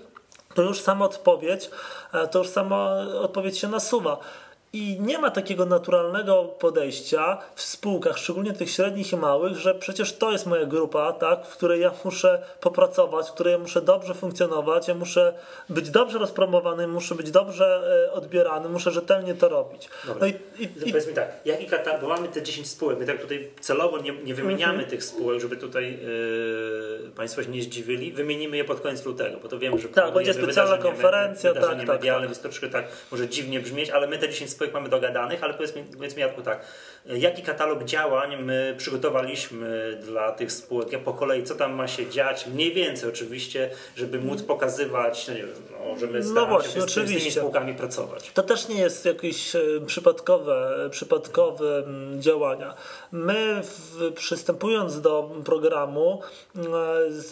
[0.54, 1.70] to już sama odpowiedź,
[2.14, 4.20] e, to już sama odpowiedź się nasuwa.
[4.76, 10.14] I nie ma takiego naturalnego podejścia w spółkach, szczególnie tych średnich i małych, że przecież
[10.14, 14.14] to jest moja grupa, tak, w której ja muszę popracować, w której ja muszę dobrze
[14.14, 15.34] funkcjonować, ja muszę
[15.70, 19.90] być dobrze rozpromowany, muszę być dobrze e, odbierany, muszę rzetelnie to robić.
[20.08, 20.28] Dobra.
[20.28, 20.92] No i, i, i...
[20.92, 24.12] Powiedz mi tak, jaki katalog, bo mamy te 10 spółek, my tak tutaj celowo nie,
[24.24, 24.90] nie wymieniamy mm -hmm.
[24.90, 26.00] tych spółek, żeby tutaj
[27.04, 30.14] yy, Państwo się nie zdziwili, wymienimy je pod koniec lutego, bo to wiem, że tak,
[30.14, 32.42] będzie specjalna konferencja, wydarzenie tak, tak medialne, tak, tak.
[32.42, 35.84] troszkę tak może dziwnie brzmieć, ale my te 10 spółek mamy dogadanych, ale powiedz mi,
[35.84, 36.66] powiedz mi Jarku tak,
[37.06, 42.10] jaki katalog działań my przygotowaliśmy dla tych spółek, ja po kolei, co tam ma się
[42.10, 46.72] dziać, mniej więcej oczywiście, żeby móc pokazywać, no nie wiem, no, że my no właśnie,
[46.74, 47.20] się z, oczywiście.
[47.20, 48.32] z tymi spółkami pracować.
[48.34, 51.84] To też nie jest jakieś e, przypadkowe, przypadkowe
[52.20, 52.74] działania.
[53.12, 56.22] My w, przystępując do programu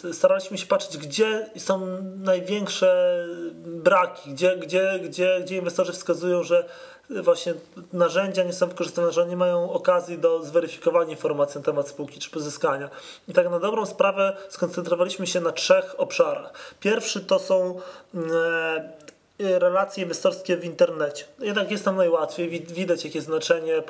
[0.06, 3.18] e, staraliśmy się patrzeć, gdzie są największe
[3.64, 6.68] braki, gdzie, gdzie, gdzie, gdzie inwestorzy wskazują, że
[7.10, 7.54] właśnie
[7.92, 12.30] narzędzia nie są wykorzystywane, że nie mają okazji do zweryfikowania informacji na temat spółki czy
[12.30, 12.90] pozyskania.
[13.28, 16.52] I tak na dobrą sprawę skoncentrowaliśmy się na trzech obszarach.
[16.80, 17.80] Pierwszy to są
[18.14, 21.24] e, relacje inwestorskie w internecie.
[21.38, 23.82] Jednak jest tam najłatwiej, widać jakie znaczenie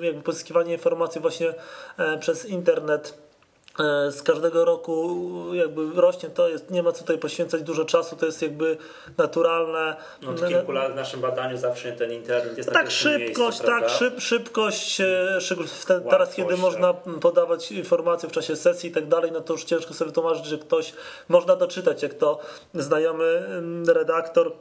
[0.00, 1.54] jakby pozyskiwanie informacji właśnie
[1.98, 3.29] e, przez internet E,
[4.10, 5.18] z każdego roku
[5.52, 8.76] jakby rośnie, to jest, nie ma co tutaj poświęcać dużo czasu, to jest jakby
[9.18, 9.96] naturalne.
[10.22, 13.88] No od kilku lat w naszym badaniu zawsze ten internet jest Tak, szybkość, miejscu, tak,
[13.88, 19.40] szyb, szybkość, e, teraz kiedy można podawać informacje w czasie sesji i tak dalej, no
[19.40, 20.92] to już ciężko sobie tłumaczyć, że ktoś,
[21.28, 22.38] można doczytać, jak to
[22.74, 24.52] znajomy mm, redaktor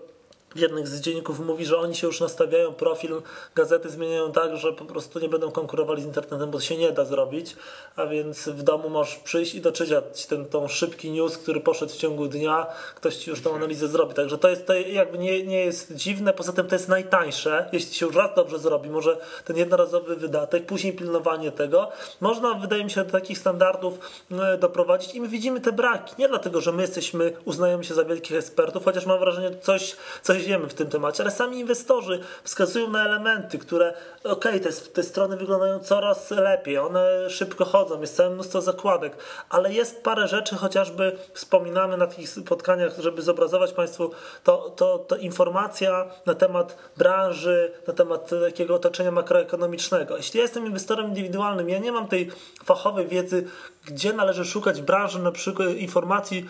[0.56, 3.22] jednych z dzienników mówi, że oni się już nastawiają, profil
[3.56, 7.06] gazety zmieniają tak, że po prostu nie będą konkurowali z internetem, bo się nie da
[7.06, 7.56] zrobić,
[7.96, 11.98] a więc w domu możesz przyjść i doczytać ten tą szybki news, który poszedł w
[11.98, 14.14] ciągu dnia, ktoś ci już tą analizę zrobi.
[14.14, 17.96] Także to jest to jakby nie, nie jest dziwne, poza tym to jest najtańsze, jeśli
[17.96, 22.92] się już raz dobrze zrobi, może ten jednorazowy wydatek, później pilnowanie tego, można wydaje mi
[22.92, 24.00] się do takich standardów
[24.32, 25.16] e, doprowadzić.
[25.16, 28.86] I my widzimy te braki, nie dlatego, że my jesteśmy, uznajemy się za wielkich ekspertów,
[28.86, 33.58] chociaż mam wrażenie, coś, coś wiemy w tym temacie, ale sami inwestorzy wskazują na elementy,
[33.58, 39.18] które ok, te, te strony wyglądają coraz lepiej, one szybko chodzą, jest całe mnóstwo zakładek,
[39.50, 44.12] ale jest parę rzeczy, chociażby wspominamy na takich spotkaniach, żeby zobrazować Państwu,
[44.44, 50.18] to, to, to informacja na temat branży, na temat takiego otoczenia makroekonomicznego.
[50.18, 52.32] Jeśli ja jestem inwestorem indywidualnym, ja nie mam tej
[52.66, 53.48] fachowej wiedzy,
[53.86, 56.50] gdzie należy szukać branży, na przykład informacji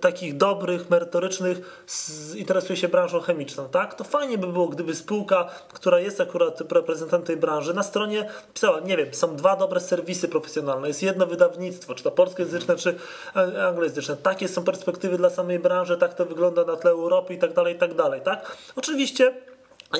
[0.00, 1.86] takich dobrych, merytorycznych
[2.36, 3.94] interesuje się branżą chemiczną, tak?
[3.94, 8.80] To fajnie by było, gdyby spółka, która jest akurat reprezentantem tej branży, na stronie pisała,
[8.80, 12.94] nie wiem, są dwa dobre serwisy profesjonalne, jest jedno wydawnictwo, czy to polskojęzyczne, czy
[13.68, 14.16] anglojęzyczne.
[14.16, 17.74] Takie są perspektywy dla samej branży, tak to wygląda na tle Europy i tak dalej,
[17.74, 18.56] i tak dalej, tak?
[18.76, 19.34] Oczywiście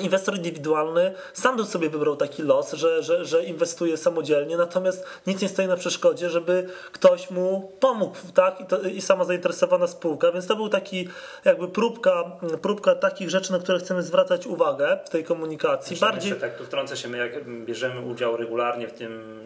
[0.01, 5.49] inwestor indywidualny sam sobie wybrał taki los, że, że, że inwestuje samodzielnie, natomiast nic nie
[5.49, 8.61] stoi na przeszkodzie, żeby ktoś mu pomógł, tak?
[8.61, 11.09] I, to, i sama zainteresowana spółka, więc to był taki
[11.45, 15.93] jakby próbka, próbka takich rzeczy, na które chcemy zwracać uwagę w tej komunikacji.
[15.93, 16.29] Jeszcze, Bardziej...
[16.29, 19.39] Jeszcze tak tu wtrącę się, my jak bierzemy udział regularnie w tym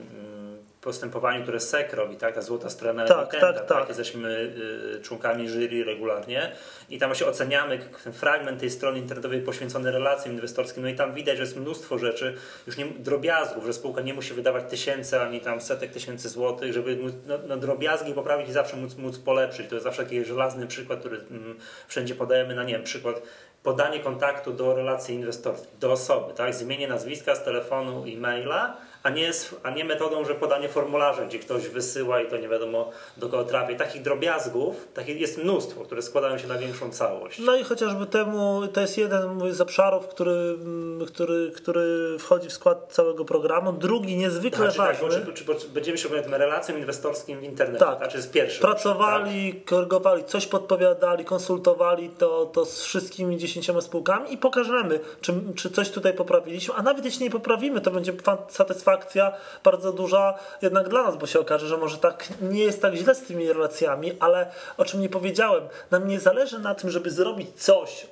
[0.81, 2.35] postępowaniu, które SEC robi, tak?
[2.35, 3.65] ta złota strona tak, tak, tak.
[3.65, 3.87] tak.
[3.87, 4.53] Jesteśmy
[4.97, 6.51] y, członkami jury regularnie
[6.89, 7.79] i tam właśnie oceniamy
[8.13, 12.35] fragment tej strony internetowej poświęcony relacjom inwestorskim, no i tam widać, że jest mnóstwo rzeczy,
[12.67, 16.97] już nie, drobiazgów, że spółka nie musi wydawać tysięcy ani tam setek tysięcy złotych, żeby
[17.27, 19.69] no, no, drobiazgi poprawić i zawsze móc, móc polepszyć.
[19.69, 23.21] To jest zawsze taki żelazny przykład, który mm, wszędzie podajemy na, nie wiem, przykład
[23.63, 26.53] podanie kontaktu do relacji inwestorskiej, do osoby, tak?
[26.53, 29.31] Zmienienie nazwiska z telefonu i maila, a nie,
[29.63, 33.43] a nie metodą, że podanie formularza, gdzie ktoś wysyła i to nie wiadomo do kogo
[33.43, 33.75] trafi.
[33.75, 37.39] Takich drobiazgów takich jest mnóstwo, które składają się na większą całość.
[37.39, 42.53] No i chociażby temu, to jest jeden z obszarów, który, mm, który, który wchodzi w
[42.53, 43.73] skład całego programu.
[43.73, 45.25] Drugi niezwykle znaczy, ważny.
[45.25, 47.85] Tak, czy, czy, będziemy się opowiadać relacjom inwestorskim w internecie.
[47.85, 47.97] Tak.
[47.97, 48.61] Znaczy jest pierwszy.
[48.61, 49.65] Pracowali, tak?
[49.65, 55.89] korygowali, coś podpowiadali, konsultowali to, to z wszystkimi dziesięcioma spółkami i pokażemy, czy, czy coś
[55.89, 58.13] tutaj poprawiliśmy, a nawet jeśli nie poprawimy, to będzie
[58.49, 62.81] satysfakcja satysfakcja bardzo duża jednak dla nas, bo się okaże, że może tak nie jest
[62.81, 66.89] tak źle z tymi relacjami, ale o czym nie powiedziałem, nam nie zależy na tym,
[66.89, 68.07] żeby zrobić coś,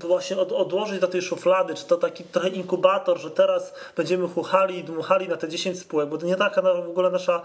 [0.00, 4.78] właśnie od, odłożyć do tej szuflady, czy to taki trochę inkubator, że teraz będziemy chuchali
[4.78, 7.42] i dmuchali na te 10 spółek, bo to nie taka w ogóle nasza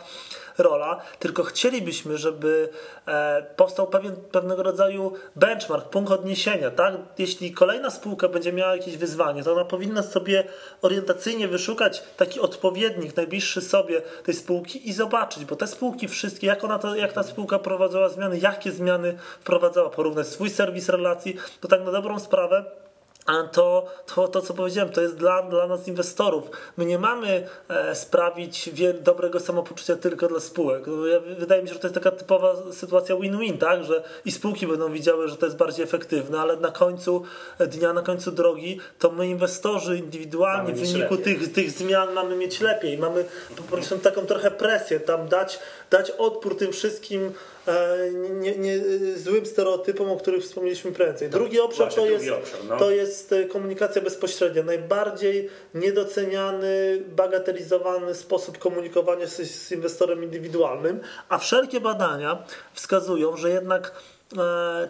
[0.57, 2.69] rola, tylko chcielibyśmy, żeby
[3.07, 6.95] e, powstał pewien, pewnego rodzaju benchmark, punkt odniesienia, tak?
[7.17, 10.43] Jeśli kolejna spółka będzie miała jakieś wyzwanie, to ona powinna sobie
[10.81, 16.63] orientacyjnie wyszukać taki odpowiednik, najbliższy sobie tej spółki i zobaczyć, bo te spółki wszystkie, jak
[16.63, 21.67] ona to, jak ta spółka prowadzała zmiany, jakie zmiany wprowadzała, porównać swój serwis relacji, to
[21.67, 22.65] tak na dobrą sprawę
[23.51, 26.43] to, to, to, co powiedziałem, to jest dla, dla nas inwestorów.
[26.77, 30.87] My nie mamy e, sprawić wiel, dobrego samopoczucia tylko dla spółek.
[30.87, 30.93] No,
[31.37, 33.83] wydaje mi się, że to jest taka typowa sytuacja win-win, tak?
[33.83, 37.23] że i spółki będą widziały, że to jest bardziej efektywne, ale na końcu
[37.59, 42.61] dnia, na końcu drogi, to my inwestorzy indywidualni w wyniku tych, tych zmian mamy mieć
[42.61, 42.97] lepiej.
[42.97, 43.25] Mamy
[43.57, 47.33] po prostu taką trochę presję, tam dać, dać odpór tym wszystkim
[48.31, 48.79] nie, nie,
[49.15, 51.29] złym stereotypom, o których wspomnieliśmy prędzej.
[51.29, 52.77] Tak, drugi obszar to jest, obszar, no.
[52.77, 54.63] to jest e, komunikacja bezpośrednia.
[54.63, 62.43] Najbardziej niedoceniany, bagatelizowany sposób komunikowania z, z inwestorem indywidualnym, a wszelkie badania
[62.73, 64.20] wskazują, że jednak E,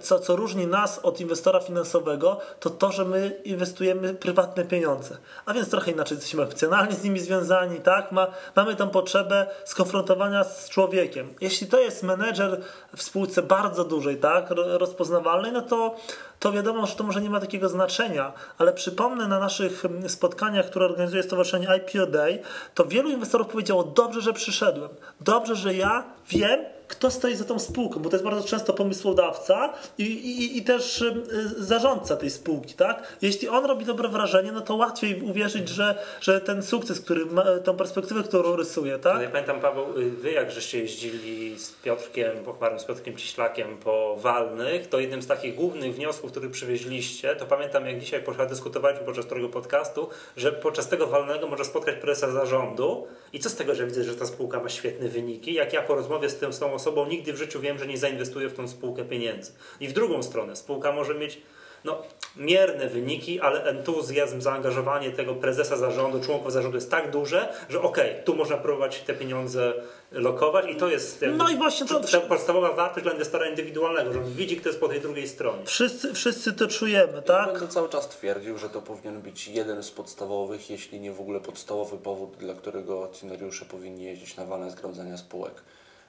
[0.02, 5.18] co, co różni nas od inwestora finansowego, to to, że my inwestujemy prywatne pieniądze.
[5.46, 8.12] A więc trochę inaczej jesteśmy emocjonalnie z nimi związani, tak?
[8.12, 11.34] Ma, mamy tą potrzebę skonfrontowania z człowiekiem.
[11.42, 12.62] Jeśli to jest menedżer
[12.96, 14.46] w spółce bardzo dużej, tak?
[14.58, 15.96] Rozpoznawalnej, no to,
[16.40, 20.86] to wiadomo, że to może nie ma takiego znaczenia, ale przypomnę na naszych spotkaniach, które
[20.86, 22.40] organizuje Stowarzyszenie IPO Day,
[22.76, 24.90] to wielu inwestorów powiedziało, dobrze, że przyszedłem,
[25.22, 26.60] dobrze, że ja wiem,
[26.92, 31.02] kto stoi za tą spółką, bo to jest bardzo często pomysłodawca i, i, i też
[31.02, 31.24] y,
[31.58, 33.18] zarządca tej spółki, tak?
[33.22, 37.44] Jeśli on robi dobre wrażenie, no to łatwiej uwierzyć, że, że ten sukces, który ma,
[37.64, 39.22] tą perspektywę, którą rysuje, tak?
[39.22, 44.16] Ja pamiętam, Paweł, y, wy jak żeście jeździli z Piotrkiem Pochmarem, z Piotrkiem Ciślakiem po
[44.20, 49.26] Walnych, to jednym z takich głównych wniosków, który przywieźliście, to pamiętam jak dzisiaj dyskutowaliśmy podczas
[49.26, 53.86] którego podcastu, że podczas tego Walnego może spotkać prezesa zarządu i co z tego, że
[53.86, 56.74] widzę, że ta spółka ma świetne wyniki, jak ja po rozmowie z, tym, z tą
[56.82, 59.52] osobą nigdy w życiu wiem, że nie zainwestuję w tą spółkę pieniędzy.
[59.80, 61.42] I w drugą stronę, spółka może mieć
[61.84, 62.02] no,
[62.36, 68.12] mierne wyniki, ale entuzjazm, zaangażowanie tego prezesa zarządu, członków zarządu jest tak duże, że okej,
[68.12, 69.74] okay, tu można próbować te pieniądze
[70.12, 74.22] lokować i to jest no i właśnie to, ta podstawowa wartość dla inwestora indywidualnego, że
[74.22, 75.66] widzi, kto jest po tej drugiej stronie.
[75.66, 77.48] Wszyscy, wszyscy to czujemy, tak?
[77.48, 81.22] Ja będę cały czas twierdził, że to powinien być jeden z podstawowych, jeśli nie w
[81.22, 85.54] ogóle podstawowy powód, dla którego akcjonariusze powinni jeździć na walne zgromadzenia spółek.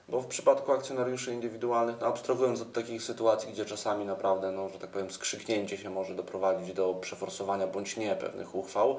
[0.09, 4.79] Bo w przypadku akcjonariuszy indywidualnych, no abstrahując od takich sytuacji, gdzie czasami naprawdę, no, że
[4.79, 8.97] tak powiem, skrzyknięcie się może doprowadzić do przeforsowania bądź nie pewnych uchwał,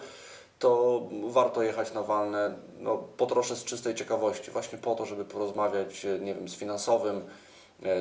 [0.60, 5.26] to warto jechać na walne no, po trosze z czystej ciekawości, właśnie po to, żeby
[5.26, 7.22] porozmawiać, nie wiem, z finansowym,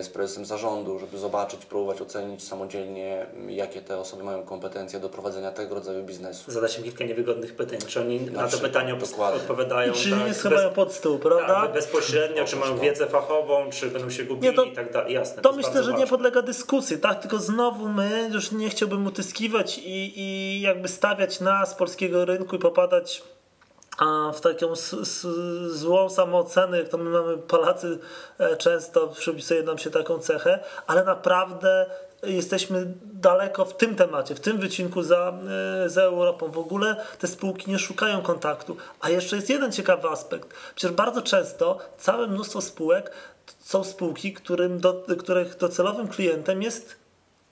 [0.03, 5.53] z prezesem zarządu, żeby zobaczyć, próbować ocenić samodzielnie, jakie te osoby mają kompetencje do prowadzenia
[5.53, 6.51] tego rodzaju biznesu.
[6.51, 9.41] Zadać im kilka niewygodnych pytań, czy oni na, na to pytanie dokładnie.
[9.41, 9.93] odpowiadają.
[9.93, 11.47] I czy tak, nie schowają bez, pod stół, prawda?
[11.47, 15.15] Tak, bezpośrednio, czy mają wiedzę fachową, czy będą się gubili nie, to, i tak dalej.
[15.15, 15.43] Jasne.
[15.43, 15.99] To, to myślę, że ważne.
[15.99, 17.21] nie podlega dyskusji, tak?
[17.21, 22.59] Tylko znowu my, już nie chciałbym utyskiwać i, i jakby stawiać nas polskiego rynku i
[22.59, 23.23] popadać
[23.99, 24.67] a w taką
[25.67, 27.99] złą samoocenę, jak to my mamy Polacy
[28.39, 31.87] e, często przypisuje nam się taką cechę, ale naprawdę
[32.23, 35.39] jesteśmy daleko w tym temacie, w tym wycinku za,
[35.85, 36.51] e, za Europą.
[36.51, 38.77] W ogóle te spółki nie szukają kontaktu.
[39.01, 40.49] A jeszcze jest jeden ciekawy aspekt.
[40.75, 43.11] Przecież bardzo często całe mnóstwo spółek
[43.61, 47.02] są spółki, którym do, których docelowym klientem jest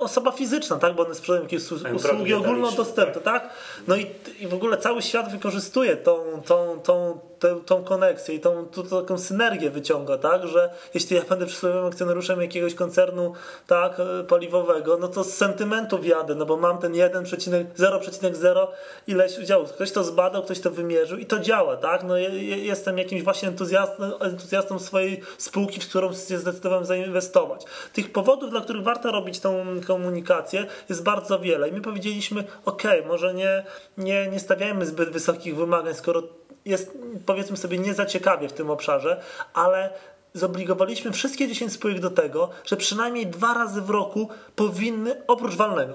[0.00, 0.94] osoba fizyczna, tak?
[0.94, 1.62] Bo one sprzedają jakieś
[1.94, 3.50] usługi ogólnodostępne, tak?
[3.88, 4.06] No i,
[4.40, 7.20] i w ogóle cały świat wykorzystuje tą, tą, tą
[7.66, 12.42] tą koneksję i tą, tą, taką synergię wyciąga, tak, że jeśli ja będę przysłowiowym akcjonariuszem
[12.42, 13.32] jakiegoś koncernu
[13.66, 18.66] tak, e, paliwowego, no to z sentymentów jadę, no bo mam ten 1,0,0
[19.06, 19.72] ileś udziałów.
[19.72, 24.18] Ktoś to zbadał, ktoś to wymierzył i to działa, tak, no jestem jakimś właśnie entuzjastą,
[24.18, 27.64] entuzjastą swojej spółki, w którą się zdecydowałem zainwestować.
[27.92, 32.82] Tych powodów, dla których warto robić tą komunikację jest bardzo wiele i my powiedzieliśmy, ok,
[33.06, 33.64] może nie,
[33.98, 36.22] nie, nie stawiajmy zbyt wysokich wymagań, skoro
[36.64, 39.22] jest powiedzmy sobie nie za ciekawie w tym obszarze,
[39.54, 39.90] ale
[40.34, 45.94] zobligowaliśmy wszystkie 10 spółek do tego, że przynajmniej dwa razy w roku powinny oprócz walnego,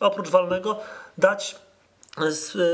[0.00, 0.80] oprócz walnego
[1.18, 1.56] dać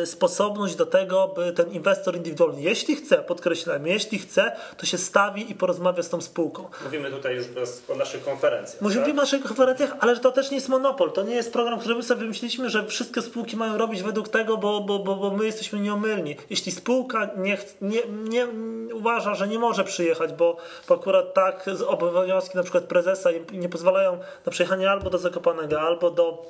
[0.05, 5.51] sposobność do tego, by ten inwestor indywidualny, jeśli chce, podkreślam, jeśli chce, to się stawi
[5.51, 6.69] i porozmawia z tą spółką.
[6.85, 7.47] Mówimy tutaj już
[7.89, 8.83] o naszych konferencjach.
[8.83, 9.13] Mówimy tak?
[9.13, 11.13] o naszych konferencjach, ale to też nie jest monopol.
[11.13, 14.57] To nie jest program, który my sobie wymyśliliśmy, że wszystkie spółki mają robić według tego,
[14.57, 16.37] bo, bo, bo, bo my jesteśmy nieomylni.
[16.51, 18.47] Jeśli spółka nie, nie, nie
[18.95, 20.57] uważa, że nie może przyjechać, bo,
[20.89, 26.11] bo akurat tak obowiązki na przykład prezesa nie pozwalają na przyjechanie albo do Zakopanego, albo
[26.11, 26.43] do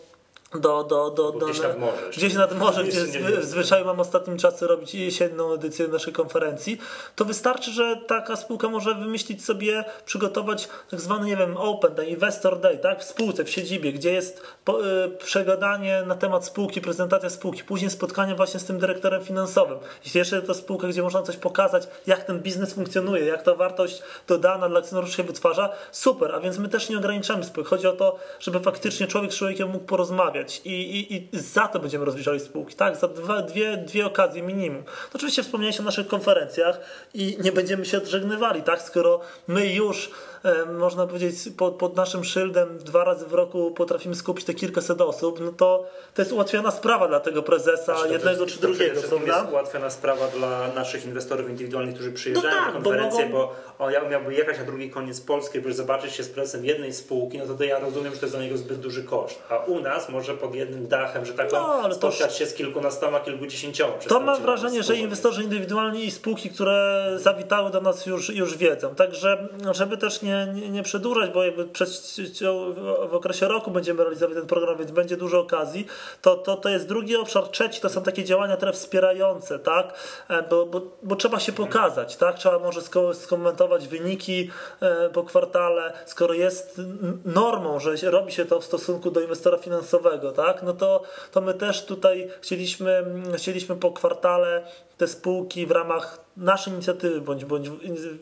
[0.54, 2.10] do, do, do, do, gdzieś nad morze.
[2.16, 6.78] Gdzieś nad morze, gdzie zwy, zwyczaju mam ostatnim czasem robić jesienną edycję naszej konferencji,
[7.16, 12.06] to wystarczy, że taka spółka może wymyślić sobie, przygotować tak zwany, nie wiem, Open Day,
[12.06, 16.80] Investor Day, tak, w spółce, w siedzibie, gdzie jest po, y, przegadanie na temat spółki,
[16.80, 19.78] prezentacja spółki, później spotkanie właśnie z tym dyrektorem finansowym.
[20.04, 24.02] Jeśli jeszcze to spółka, gdzie można coś pokazać, jak ten biznes funkcjonuje, jak ta wartość
[24.28, 27.68] dodana dla akcjonariuszy się wytwarza, super, a więc my też nie ograniczamy spółek.
[27.68, 31.78] Chodzi o to, żeby faktycznie człowiek z człowiekiem mógł porozmawiać, i, i, i za to
[31.78, 32.96] będziemy rozliczali spółki, tak?
[32.96, 34.83] Za dwa, dwie, dwie okazje minimum.
[34.85, 36.81] To oczywiście wspomniałeś o naszych konferencjach
[37.14, 38.83] i nie będziemy się odżegnywali, tak?
[38.83, 40.11] Skoro my już
[40.78, 45.40] można powiedzieć, pod, pod, naszym szyldem dwa razy w roku potrafimy skupić te kilkaset osób,
[45.40, 49.38] no to to jest ułatwiona sprawa dla tego prezesa znaczy, jednego czy drugiego, prawda?
[49.38, 53.52] jest ułatwiona sprawa dla naszych inwestorów indywidualnych, którzy przyjeżdżają no tak, na konferencję, bo, mogą...
[53.78, 57.38] bo on miałby jechać na drugi koniec Polski, żeby zobaczyć się z prezesem jednej spółki,
[57.38, 59.42] no to, to ja rozumiem, że to jest dla niego zbyt duży koszt.
[59.48, 63.92] A u nas może pod jednym dachem, że tak no, spotkać się z kilkunastoma, kilkudziesięcioma.
[64.09, 68.94] To mam wrażenie, że inwestorzy indywidualni i spółki, które zawitały do nas już, już wiedzą.
[68.94, 72.21] Także żeby też nie nie, nie, nie przedłużać, bo jakby przez,
[73.11, 75.87] w okresie roku będziemy realizować ten program, więc będzie dużo okazji,
[76.23, 77.49] to, to, to jest drugi obszar.
[77.49, 79.95] Trzeci to są takie działania trochę wspierające, tak?
[80.29, 82.38] E, bo, bo, bo trzeba się pokazać, tak?
[82.38, 82.81] Trzeba może
[83.14, 86.81] skomentować wyniki e, po kwartale, skoro jest
[87.25, 90.62] normą, że robi się to w stosunku do inwestora finansowego, tak?
[90.62, 93.05] No to, to my też tutaj chcieliśmy,
[93.37, 94.62] chcieliśmy po kwartale
[95.03, 97.70] te spółki w ramach naszej inicjatywy bądź, bądź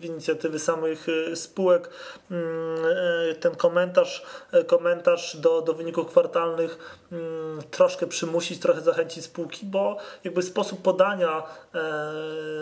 [0.02, 1.90] inicjatywy samych y, spółek
[2.30, 2.84] mm,
[3.30, 4.22] y, ten komentarz,
[4.54, 10.82] y, komentarz do, do wyników kwartalnych mm, troszkę przymusić, trochę zachęcić spółki, bo jakby sposób
[10.82, 11.42] podania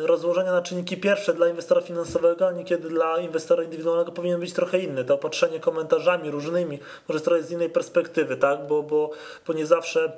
[0.04, 4.78] rozłożenia na czynniki pierwsze dla inwestora finansowego, a niekiedy dla inwestora indywidualnego powinien być trochę
[4.78, 5.04] inny.
[5.04, 8.66] To opatrzenie komentarzami różnymi, może trochę z innej perspektywy, tak?
[8.66, 9.10] bo, bo,
[9.46, 10.12] bo nie zawsze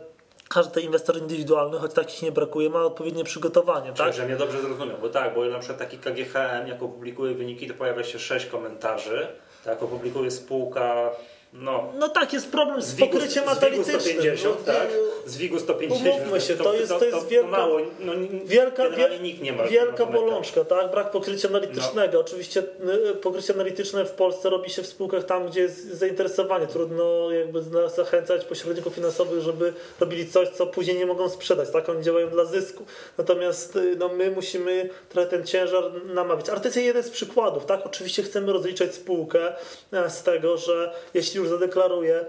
[0.51, 3.92] każdy inwestor indywidualny, choć takich nie brakuje, ma odpowiednie przygotowanie.
[3.92, 7.68] Tak, że mnie dobrze zrozumiał, bo tak, bo na przykład taki KGHM, jak opublikuje wyniki,
[7.68, 9.26] to pojawia się sześć komentarzy,
[9.64, 11.11] tak, opublikuje spółka
[11.53, 14.01] no, no tak, jest problem z, pokryciem analitycznym.
[14.01, 14.88] Z WIG 150, no, tak?
[15.26, 16.07] Z WIG 150.
[16.07, 18.12] Umówmy się, to, to, jest, to, jest wielka, mało, no,
[18.44, 18.82] wielka,
[19.22, 20.90] nikt nie ma, wielka bolączka, tak?
[20.90, 22.12] Brak pokrycia analitycznego.
[22.12, 22.20] No.
[22.20, 22.62] Oczywiście
[23.11, 26.66] y, pokrycie analityczne w Polsce robi się w spółkach tam, gdzie jest zainteresowanie.
[26.66, 27.62] Trudno jakby
[27.96, 31.88] zachęcać pośredników finansowych, żeby robili coś, co później nie mogą sprzedać, tak?
[31.88, 32.84] Oni działają dla zysku.
[33.18, 36.48] Natomiast y, no, my musimy trochę ten ciężar namawiać.
[36.48, 37.86] Ale to jest jeden z przykładów, tak?
[37.86, 39.53] Oczywiście chcemy rozliczać spółkę
[39.92, 42.24] e, z tego, że jeśli już zadeklaruje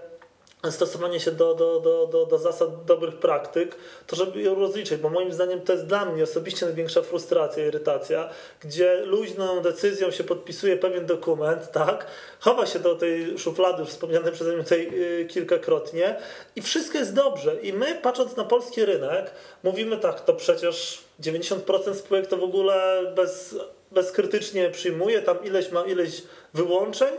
[0.70, 3.76] stosowanie się do, do, do, do, do zasad dobrych praktyk,
[4.08, 8.30] to żeby ją rozliczyć, bo moim zdaniem to jest dla mnie osobiście największa frustracja, irytacja,
[8.60, 12.08] gdzie luźną decyzją się podpisuje pewien dokument, tak,
[12.40, 16.16] chowa się do tej szuflady, wspomnianej przeze mnie tutaj yy, kilkakrotnie
[16.56, 17.56] i wszystko jest dobrze.
[17.56, 19.32] I my, patrząc na polski rynek,
[19.64, 23.56] mówimy tak, to przecież 90% spółek to w ogóle bez,
[23.92, 27.14] bezkrytycznie przyjmuje, tam ileś ma ileś wyłączeń,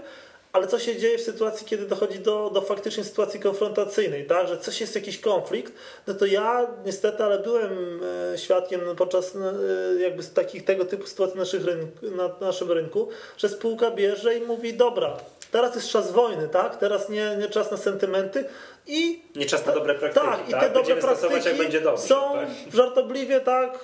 [0.52, 4.58] ale co się dzieje w sytuacji, kiedy dochodzi do, do faktycznie sytuacji konfrontacyjnej, tak, że
[4.58, 5.72] coś jest jakiś konflikt,
[6.06, 8.00] no to ja niestety, ale byłem
[8.34, 13.48] e, świadkiem podczas e, jakby takich tego typu sytuacji naszych rynku, na naszym rynku, że
[13.48, 15.16] spółka bierze i mówi, dobra,
[15.50, 18.44] teraz jest czas wojny, tak, teraz nie, nie czas na sentymenty,
[18.86, 19.22] i
[19.66, 20.26] na dobre praktyki.
[20.26, 20.72] Tak, i te tak?
[20.72, 22.48] dobre praktyki dobrze, są tak?
[22.74, 23.78] żartobliwie tak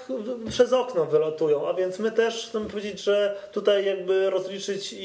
[0.50, 1.68] przez okno wylatują.
[1.68, 4.98] A więc my też chcemy powiedzieć, że tutaj jakby rozliczyć i,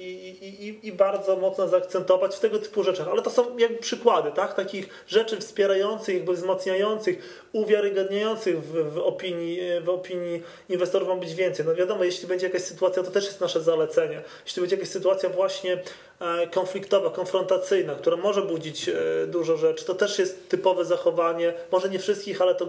[0.00, 3.08] i, i, i bardzo mocno zaakcentować w tego typu rzeczach.
[3.08, 4.54] Ale to są jakby przykłady, tak?
[4.54, 11.66] Takich rzeczy wspierających, jakby wzmacniających, uwiarygadniających w, w, opinii, w opinii inwestorów ma być więcej.
[11.66, 14.22] No wiadomo, jeśli będzie jakaś sytuacja, to też jest nasze zalecenie.
[14.44, 15.82] Jeśli będzie jakaś sytuacja właśnie
[16.22, 18.94] E, konfliktowa, konfrontacyjna, która może budzić e,
[19.26, 22.66] dużo rzeczy, to też jest typowe zachowanie, może nie wszystkich, ale to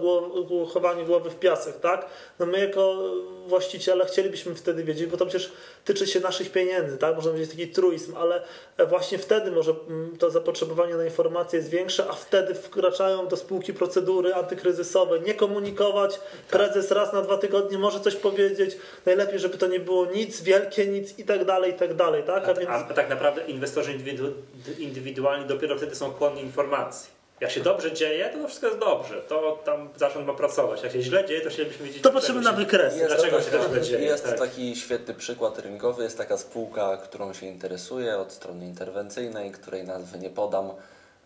[0.72, 2.06] chowanie głowy w piasek, tak?
[2.38, 3.02] No my jako
[3.46, 5.52] właściciele chcielibyśmy wtedy wiedzieć, bo to przecież
[5.84, 7.16] tyczy się naszych pieniędzy, tak?
[7.16, 8.42] Można powiedzieć taki truizm, ale
[8.88, 13.74] właśnie wtedy może mm, to zapotrzebowanie na informacje jest większe, a wtedy wkraczają do spółki
[13.74, 15.20] procedury antykryzysowe.
[15.20, 16.20] Nie komunikować,
[16.50, 18.76] prezes raz na dwa tygodnie może coś powiedzieć,
[19.06, 22.48] najlepiej, żeby to nie było nic, wielkie nic i tak dalej, i tak dalej, tak?
[22.48, 22.70] A, a, więc...
[22.70, 24.32] a tak naprawdę inwestorzy indywidu
[24.78, 27.13] indywidualni dopiero wtedy są chłonni informacji.
[27.40, 29.22] Jak się dobrze dzieje, to, to wszystko jest dobrze.
[29.22, 30.82] To tam zarząd ma pracować.
[30.82, 32.02] Jak się źle dzieje, to chcielibyśmy wiedzieć.
[32.02, 32.94] To patrzymy na wykres.
[33.06, 34.04] Dlaczego się to źle dzieje?
[34.04, 34.38] Jest tak.
[34.38, 36.02] taki świetny przykład rynkowy.
[36.02, 40.70] Jest taka spółka, którą się interesuje od strony interwencyjnej, której nazwy nie podam,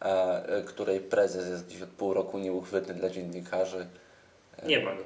[0.01, 3.87] e, której prezes jest gdzieś od pół roku nieuchwytny dla dziennikarzy.
[4.63, 5.03] E, nie ma go.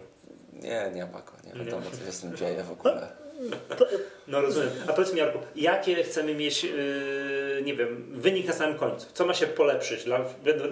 [0.53, 1.33] Nie, nie ma go.
[1.45, 3.22] Nie wiadomo, co się z tym dzieje w ogóle.
[4.28, 4.70] No rozumiem.
[4.88, 9.07] A powiedz mi Jarku, jakie chcemy mieć, yy, nie wiem, wynik na samym końcu?
[9.12, 10.24] Co ma się polepszyć dla,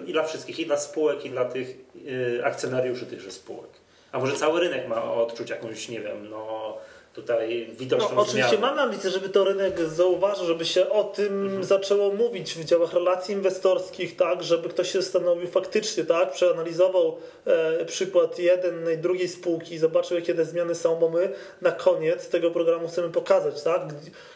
[0.06, 3.70] i dla wszystkich, i dla spółek, i dla tych yy, akcjonariuszy tychże spółek?
[4.12, 6.76] A może cały rynek ma odczuć jakąś, nie wiem, no
[7.12, 8.66] tutaj widoczną no, Oczywiście zmianę.
[8.66, 11.64] mamy ambicję, żeby to rynek zauważył, żeby się o tym mhm.
[11.64, 17.84] zaczęło mówić w działach relacji inwestorskich, tak, żeby ktoś się zastanowił faktycznie, tak, przeanalizował e,
[17.84, 22.88] przykład jednej, drugiej spółki zobaczył, jakie te zmiany są, bo my na koniec tego programu
[22.88, 23.82] chcemy pokazać, tak,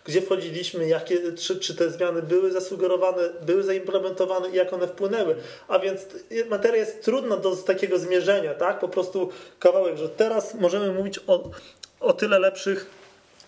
[0.04, 5.36] gdzie wchodziliśmy, jakie, czy, czy te zmiany były zasugerowane, były zaimplementowane i jak one wpłynęły.
[5.68, 6.06] A więc
[6.50, 11.50] materia jest trudna do takiego zmierzenia, tak, po prostu kawałek, że teraz możemy mówić o
[12.00, 12.86] o tyle lepszych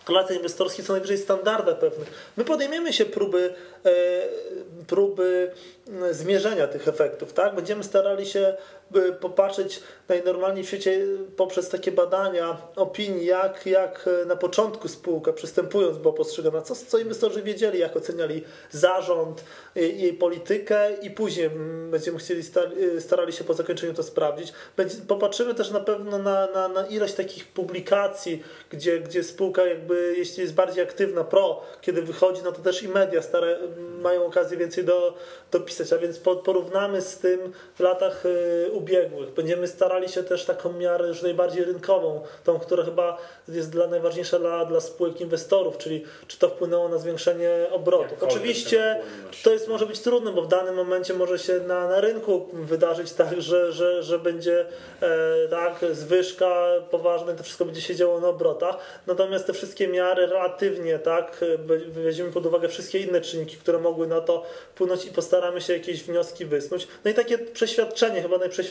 [0.09, 2.33] relacjach inwestorskich co najwyżej standarda pewnych.
[2.37, 3.91] My podejmiemy się próby, e,
[4.87, 5.51] próby
[6.11, 7.33] zmierzenia tych efektów.
[7.33, 7.55] Tak?
[7.55, 8.57] Będziemy starali się
[9.21, 11.07] popatrzeć najnormalniej w świecie
[11.37, 17.43] poprzez takie badania opinii, jak, jak na początku spółka przystępując była postrzegana, co, co inwestorzy
[17.43, 21.51] wiedzieli, jak oceniali zarząd, jej politykę i później
[21.91, 22.43] będziemy chcieli
[22.99, 24.53] starali się po zakończeniu to sprawdzić.
[25.09, 30.43] Popatrzymy też na pewno na, na, na ilość takich publikacji, gdzie, gdzie spółka jakby, jeśli
[30.43, 33.59] jest bardziej aktywna pro, kiedy wychodzi, no to też i media stare
[34.03, 35.15] mają okazję więcej do,
[35.51, 39.31] dopisać a więc porównamy z tym w latach y, ubiegłych.
[39.31, 43.19] Będziemy starali się też taką miarę już najbardziej rynkową, tą, która chyba
[43.49, 48.23] jest dla najważniejsza dla, dla spółek inwestorów, czyli czy to wpłynęło na zwiększenie obrotów.
[48.23, 49.01] Oczywiście
[49.43, 53.13] to jest może być trudne, bo w danym momencie może się na, na rynku wydarzyć
[53.13, 54.67] tak, że, że, że będzie
[55.03, 58.77] e, tak, zwyżka poważna to wszystko będzie się działo na obrotach.
[59.07, 61.45] Natomiast te wszystkie miary relatywnie, tak,
[61.89, 66.03] weźmiemy pod uwagę wszystkie inne czynniki, które mogły na to wpłynąć i postaramy się jakieś
[66.03, 66.89] wnioski wysnuć.
[67.05, 68.66] No i takie przeświadczenie, chyba najprzeświadczenie,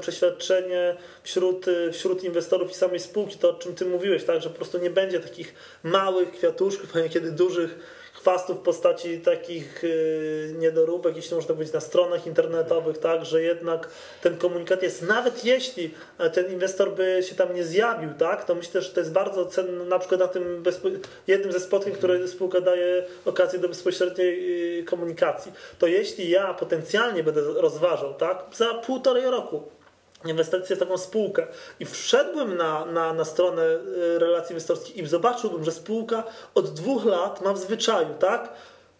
[0.00, 4.56] przeświadczenie wśród, wśród inwestorów i samej spółki, to o czym ty mówiłeś, tak, że po
[4.56, 7.78] prostu nie będzie takich małych kwiatuszków, a niekiedy dużych
[8.20, 13.88] chwastów w postaci takich y, niedoróbek, jeśli można powiedzieć, na stronach internetowych, tak, że jednak
[14.22, 18.54] ten komunikat jest, nawet jeśli e, ten inwestor by się tam nie zjawił, tak, to
[18.54, 20.62] myślę, że to jest bardzo cenne, na przykład na tym
[21.26, 27.22] jednym ze spotkań, które spółka daje okazję do bezpośredniej y, komunikacji, to jeśli ja potencjalnie
[27.22, 29.62] będę rozważał, tak, za półtorej roku
[30.24, 31.46] inwestycję w taką spółkę.
[31.80, 37.04] I wszedłbym na, na, na stronę y, relacji inwestorskich i zobaczyłbym, że spółka od dwóch
[37.04, 38.52] lat ma w zwyczaju, tak,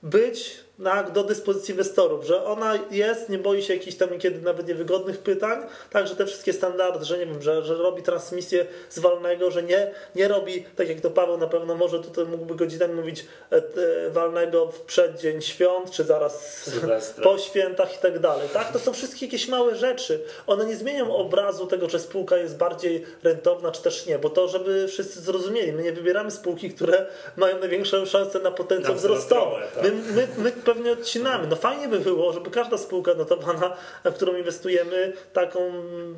[0.02, 4.68] być tak, do dyspozycji inwestorów, że ona jest, nie boi się jakichś tam niekiedy nawet
[4.68, 9.50] niewygodnych pytań, także te wszystkie standardy, że nie wiem, że, że robi transmisję z walnego,
[9.50, 13.26] że nie, nie robi, tak jak to Paweł na pewno może tutaj mógłby godzinami mówić
[13.52, 17.24] e, e, walnego w przeddzień świąt, czy zaraz Sylwestra.
[17.30, 18.48] po świętach i tak dalej.
[18.52, 18.72] Tak?
[18.72, 20.20] To są wszystkie jakieś małe rzeczy.
[20.46, 24.48] One nie zmienią obrazu tego, czy spółka jest bardziej rentowna, czy też nie, bo to,
[24.48, 27.06] żeby wszyscy zrozumieli, my nie wybieramy spółki, które
[27.36, 29.56] mają największą szansę na potencjał na wzrostowy.
[29.74, 29.84] Tak.
[29.84, 31.46] My, my, my pewnie odcinamy.
[31.46, 35.60] No fajnie by było, żeby każda spółka notowana, w którą inwestujemy, taką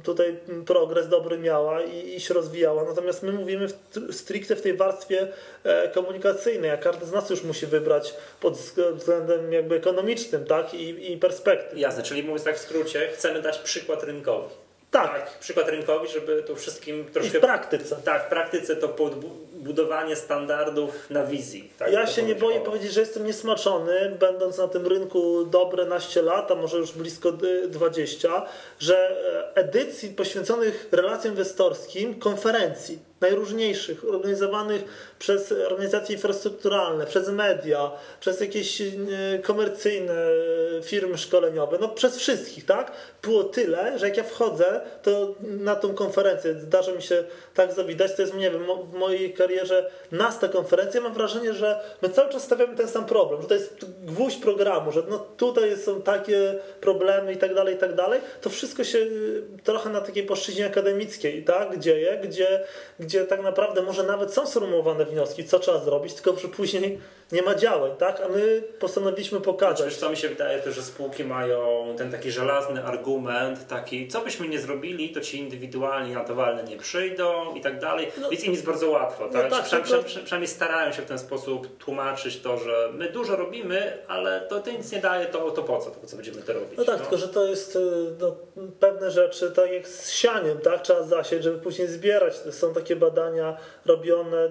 [0.04, 0.36] tutaj
[0.66, 2.84] progres dobry miała i, i się rozwijała.
[2.84, 5.28] Natomiast my mówimy w, stricte w tej warstwie
[5.64, 8.54] e, komunikacyjnej, a każdy z nas już musi wybrać pod
[8.94, 10.74] względem jakby ekonomicznym, tak?
[10.74, 11.78] I, i perspektyw.
[11.78, 14.48] Jasne, czyli mówiąc tak w skrócie, chcemy dać przykład rynkowy.
[14.92, 15.12] Tak.
[15.12, 15.38] tak.
[15.38, 17.38] Przykład rynkowi, żeby tu wszystkim troszkę...
[17.38, 17.96] I w praktyce.
[18.04, 18.88] Tak, w praktyce to
[19.62, 21.72] budowanie standardów na wizji.
[21.78, 26.22] Tak, ja się nie boję powiedzieć, że jestem niesmaczony, będąc na tym rynku dobre naście
[26.22, 27.32] lat, a może już blisko
[27.68, 28.46] 20,
[28.78, 29.10] że
[29.54, 34.84] e, edycji poświęconych relacjom inwestorskim, konferencji, najróżniejszych, organizowanych
[35.18, 37.90] przez organizacje infrastrukturalne, przez media,
[38.20, 38.86] przez jakieś e,
[39.42, 40.14] komercyjne
[40.84, 42.92] firmy szkoleniowe, no przez wszystkich, tak?
[43.22, 48.16] Było tyle, że jak ja wchodzę, to na tą konferencję zdarza mi się tak zawidać,
[48.16, 49.51] to jest, nie wiem, w mojej karierze
[50.12, 53.86] nasta konferencja, mam wrażenie, że my cały czas stawiamy ten sam problem, że to jest
[54.04, 58.20] gwóźdź programu, że no tutaj są takie problemy i tak dalej, i tak dalej.
[58.40, 61.78] To wszystko się e, trochę na takiej płaszczyźnie akademickiej, tak?
[61.78, 62.64] Dzieje, gdzie
[63.00, 66.98] gdzie tak naprawdę może nawet są sformułowane wnioski, co trzeba zrobić, tylko że później
[67.32, 68.20] nie ma działań, tak?
[68.20, 69.78] A my postanowiliśmy pokazać.
[69.78, 74.20] Znaczy, co mi się wydaje, to, że spółki mają ten taki żelazny argument, taki, co
[74.20, 78.52] byśmy nie zrobili, to ci indywidualni natowalne nie przyjdą i tak dalej, no, więc im
[78.52, 79.50] jest bardzo łatwo, tak?
[79.50, 80.20] No tak Przynajmniej, to...
[80.24, 84.70] przynajmniej starają się w ten sposób tłumaczyć to, że my dużo robimy, ale to, to
[84.70, 86.78] nic nie daje, to, to po co, to po co będziemy to robić?
[86.78, 87.00] No tak, no?
[87.00, 87.78] tylko że to jest
[88.20, 88.36] no,
[88.80, 90.82] pewne rzeczy, tak jak z sianiem, tak?
[90.82, 92.36] Trzeba zasieć, żeby później zbierać.
[92.36, 93.56] Są takie badania
[93.86, 94.48] robione,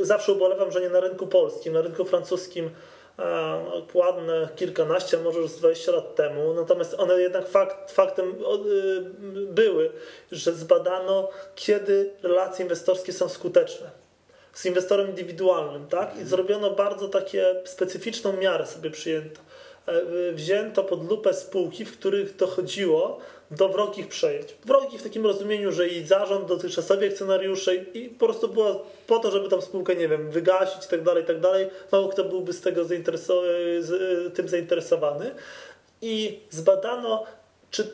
[0.00, 2.70] zawsze ubolewam, że nie na rynku polskim, na rynku francuskim
[3.18, 8.34] e, ładne kilkanaście, może już 20 lat temu, natomiast one jednak fakt, faktem y,
[9.46, 9.90] były,
[10.32, 13.90] że zbadano, kiedy relacje inwestorskie są skuteczne
[14.52, 16.16] z inwestorem indywidualnym, tak?
[16.22, 19.40] I zrobiono bardzo takie specyficzną miarę sobie przyjęto.
[19.86, 23.20] E, wzięto pod lupę spółki, w których dochodziło
[23.56, 24.54] do wrogich przejęć.
[24.64, 29.30] Wrogi w takim rozumieniu, że i zarząd, dotychczasowi akcjonariusze i po prostu było po to,
[29.30, 31.70] żeby tam spółkę, nie wiem, wygasić i tak dalej, tak dalej.
[31.92, 35.34] Mało kto byłby z tego z, tym zainteresowany.
[36.02, 37.24] I zbadano,
[37.70, 37.90] czy,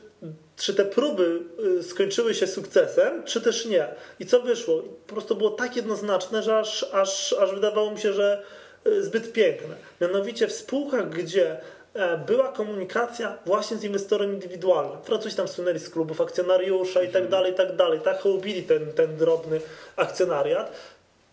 [0.57, 1.41] czy te próby
[1.79, 3.89] y, skończyły się sukcesem, czy też nie.
[4.21, 4.83] I co wyszło?
[5.07, 8.43] Po prostu było tak jednoznaczne, że aż, aż, aż wydawało mi się, że
[8.87, 9.75] y, zbyt piękne.
[10.01, 11.61] Mianowicie w spółkach, gdzie
[12.27, 15.03] była komunikacja właśnie z inwestorem indywidualnym.
[15.03, 17.31] Francuzi tam słynęli z klubów akcjonariusza i tak mhm.
[17.31, 18.01] dalej, i tak dalej.
[18.01, 19.61] Tak hołbili ten, ten drobny
[19.97, 20.73] akcjonariat.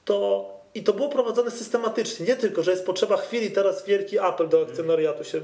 [0.05, 2.25] To i to było prowadzone systematycznie.
[2.25, 5.37] Nie tylko, że jest potrzeba chwili, teraz wielki apel do akcjonariatu się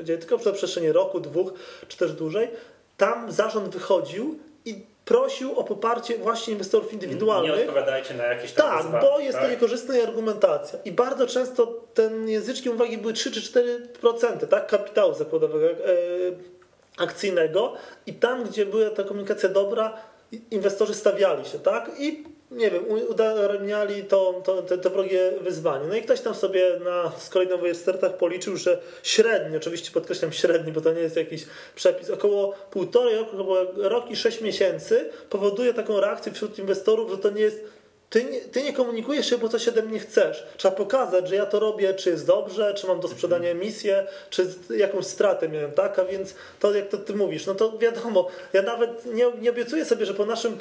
[0.00, 1.52] e, dzieje, tylko na przestrzeni roku, dwóch,
[1.88, 2.48] czy też dłużej.
[2.96, 7.56] Tam zarząd wychodził i prosił o poparcie właśnie inwestorów indywidualnych.
[7.56, 9.44] Nie odpowiadajcie na jakieś tam Tak, bo jest tak?
[9.44, 10.78] to niekorzystna argumentacja.
[10.84, 15.76] I bardzo często ten języczkiem uwagi były 3 czy 4% tak, kapitału zakładowego, e,
[16.98, 17.74] akcyjnego
[18.06, 19.96] i tam, gdzie była ta komunikacja dobra,
[20.50, 21.90] inwestorzy stawiali się, tak?
[21.98, 25.86] I nie wiem, udaremniali to, to, te wrogie wyzwanie.
[25.88, 30.32] No i ktoś tam sobie na z kolei na uniwersytetach policzył, że średnio, oczywiście podkreślam
[30.32, 35.74] średnio, bo to nie jest jakiś przepis, około półtorej około rok i sześć miesięcy powoduje
[35.74, 37.64] taką reakcję wśród inwestorów, że to nie jest
[38.10, 40.46] ty nie, ty nie komunikujesz się, bo coś ode mnie chcesz.
[40.56, 44.46] Trzeba pokazać, że ja to robię, czy jest dobrze, czy mam do sprzedania emisję, czy
[44.76, 45.98] jakąś stratę miałem, tak?
[45.98, 49.84] A więc to, jak to ty mówisz, no to wiadomo, ja nawet nie, nie obiecuję
[49.84, 50.58] sobie, że po naszym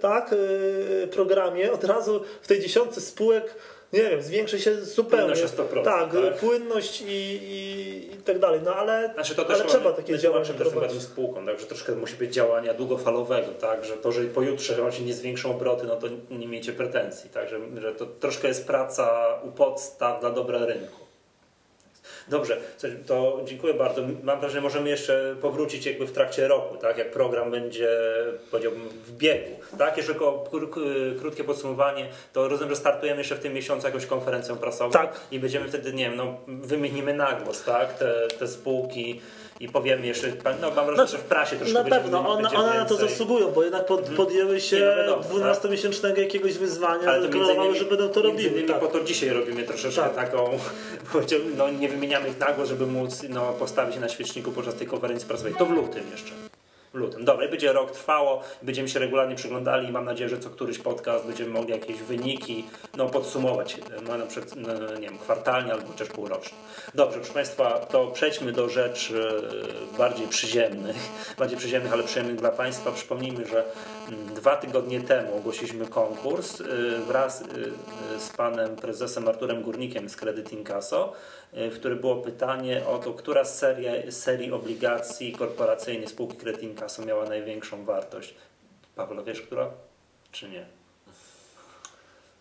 [0.00, 3.54] tak, y, programie od razu w tej dziesiątce spółek
[3.92, 5.26] nie wiem, zwiększy się zupełnie.
[5.26, 5.84] Płynność o 100%.
[5.84, 6.36] Tak, tak.
[6.40, 8.60] płynność i, i, i, tak dalej.
[8.64, 11.02] No ale, znaczy to ale trzeba takie działania prowadzić.
[11.02, 15.02] spółką, tak, że troszkę musi być działania długofalowego, tak, że to, że pojutrze wam się
[15.02, 19.34] nie zwiększą obroty, no to nie miejcie pretensji, tak, że, że to troszkę jest praca
[19.44, 21.07] u podstaw dla dobra rynku.
[22.30, 22.56] Dobrze,
[23.06, 24.02] to dziękuję bardzo.
[24.22, 26.98] Mam wrażenie, że możemy jeszcze powrócić jakby w trakcie roku, tak?
[26.98, 27.88] Jak program będzie,
[28.50, 29.50] powiedziałbym, w biegu.
[29.78, 29.96] Tak?
[29.96, 30.14] Jeszcze
[31.20, 35.20] krótkie podsumowanie, to rozumiem, że startujemy jeszcze w tym miesiącu jakąś konferencją prasową tak.
[35.30, 37.98] i będziemy wtedy, nie wiem, no, wymienimy na głos, tak?
[37.98, 39.20] Te, te spółki
[39.60, 42.84] i powiemy jeszcze, no mam wrażenie, że w prasie troszkę Na pewno, one, one na
[42.84, 44.16] to zasługują, bo jednak pod, mhm.
[44.16, 46.18] podjęły się no 12-miesięcznego tak?
[46.18, 48.64] jakiegoś wyzwania, zadeklarowały, że będą to robili.
[48.64, 48.80] Tak.
[48.80, 50.14] po to dzisiaj robimy troszeczkę tak.
[50.14, 50.58] taką,
[51.58, 55.54] no nie wymieniamy ich nagło, żeby móc no, postawić na świeczniku podczas tej konferencji prasowej.
[55.54, 56.32] To w lutym jeszcze
[56.92, 57.24] w lutym.
[57.24, 61.26] Dobra, będzie rok trwało, będziemy się regularnie przyglądali i mam nadzieję, że co któryś podcast
[61.26, 62.64] będziemy mogli jakieś wyniki
[62.96, 63.76] no, podsumować,
[64.08, 66.58] no, na przykład no, nie wiem, kwartalnie albo chociaż półrocznie.
[66.94, 69.40] Dobrze, proszę Państwa, to przejdźmy do rzeczy
[69.94, 70.96] e, bardziej przyziemnych,
[71.38, 72.92] bardziej przyziemnych, ale przyjemnych dla Państwa.
[72.92, 73.64] Przypomnijmy, że
[74.08, 76.64] mm, dwa tygodnie temu ogłosiliśmy konkurs e,
[77.06, 77.44] wraz e,
[78.20, 81.12] z panem prezesem Arturem Górnikiem z Credit Incasso
[81.52, 87.04] w którym było pytanie o to, która z serii, serii obligacji korporacyjnych spółki Credit Incasso
[87.04, 88.34] miała największą wartość.
[88.96, 89.70] Paweł, wiesz, która?
[90.32, 90.66] Czy nie?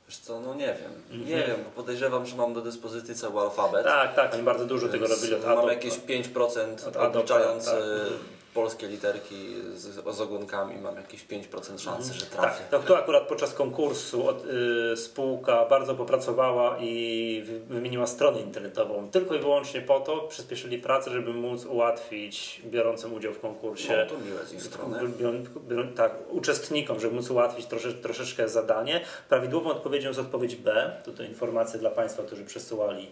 [0.07, 1.23] Wiesz co, no nie wiem.
[1.25, 1.47] Nie mhm.
[1.47, 3.83] wiem, bo podejrzewam, że mam do dyspozycji cały alfabet.
[3.83, 7.75] Tak, tak, oni bardzo dużo tego robili od Mam jakieś 5% odliczając tak.
[8.57, 9.35] Polskie literki
[9.75, 12.63] z, z ogonkami mam jakieś 5% szansy, że trafię.
[12.63, 14.45] Tak, to tu akurat podczas konkursu od,
[14.93, 21.11] y, spółka bardzo popracowała i wymieniła stronę internetową tylko i wyłącznie po to, przyspieszyli pracę,
[21.11, 24.05] żeby móc ułatwić biorącym udział w konkursie.
[24.09, 24.99] No, to miłe z ich strony.
[25.95, 29.01] tak, uczestnikom, żeby móc ułatwić trosze, troszeczkę zadanie.
[29.29, 30.91] Prawidłową odpowiedzią jest odpowiedź B.
[31.05, 33.11] Tutaj informacje dla Państwa, którzy przesyłali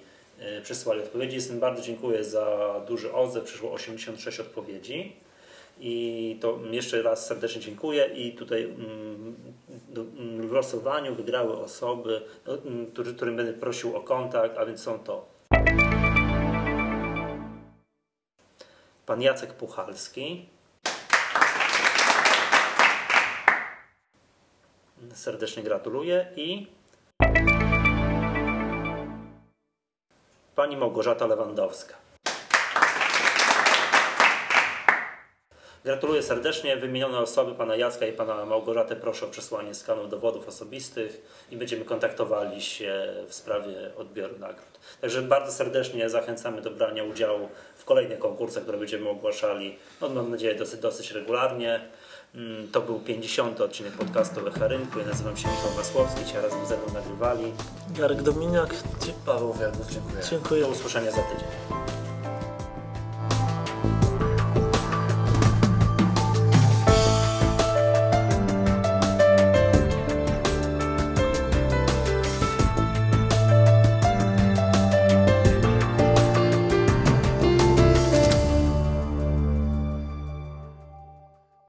[0.58, 1.36] y, przesyłali odpowiedzi.
[1.36, 3.43] Jestem bardzo dziękuję za duży odzew.
[3.43, 5.24] Przyszło 86 odpowiedzi.
[5.80, 8.05] I to jeszcze raz serdecznie dziękuję.
[8.05, 9.36] I tutaj mm,
[9.95, 14.99] mm, w losowaniu wygrały osoby, no, mm, którym będę prosił o kontakt, a więc są
[14.99, 15.26] to.
[19.05, 20.45] Pan Jacek Puchalski,
[25.13, 26.67] serdecznie gratuluję i
[30.55, 31.95] pani Małgorzata Lewandowska.
[35.86, 36.78] Gratuluję serdecznie.
[36.78, 41.22] Wymienione osoby, pana Jacka i pana Małgorzaty, proszę o przesłanie skanu dowodów osobistych
[41.52, 44.80] i będziemy kontaktowali się w sprawie odbioru nagród.
[45.02, 50.32] Także bardzo serdecznie zachęcamy do brania udziału w kolejnych konkursach, które będziemy ogłaszali, no, mam
[50.32, 51.80] nadzieję, dosyć, dosyć regularnie.
[52.36, 53.62] Mm, to był 50.
[53.62, 55.00] odcinek podcastu Rynku.
[55.00, 57.54] Ja nazywam się Michał Masłowski, dzisiaj razem ze mną nagrywali.
[57.98, 58.76] Jarek Dominiak.
[59.26, 60.24] Paweł Wielków, dziękuję.
[60.30, 60.62] Dziękuję.
[60.62, 61.64] Do usłyszenia za tydzień.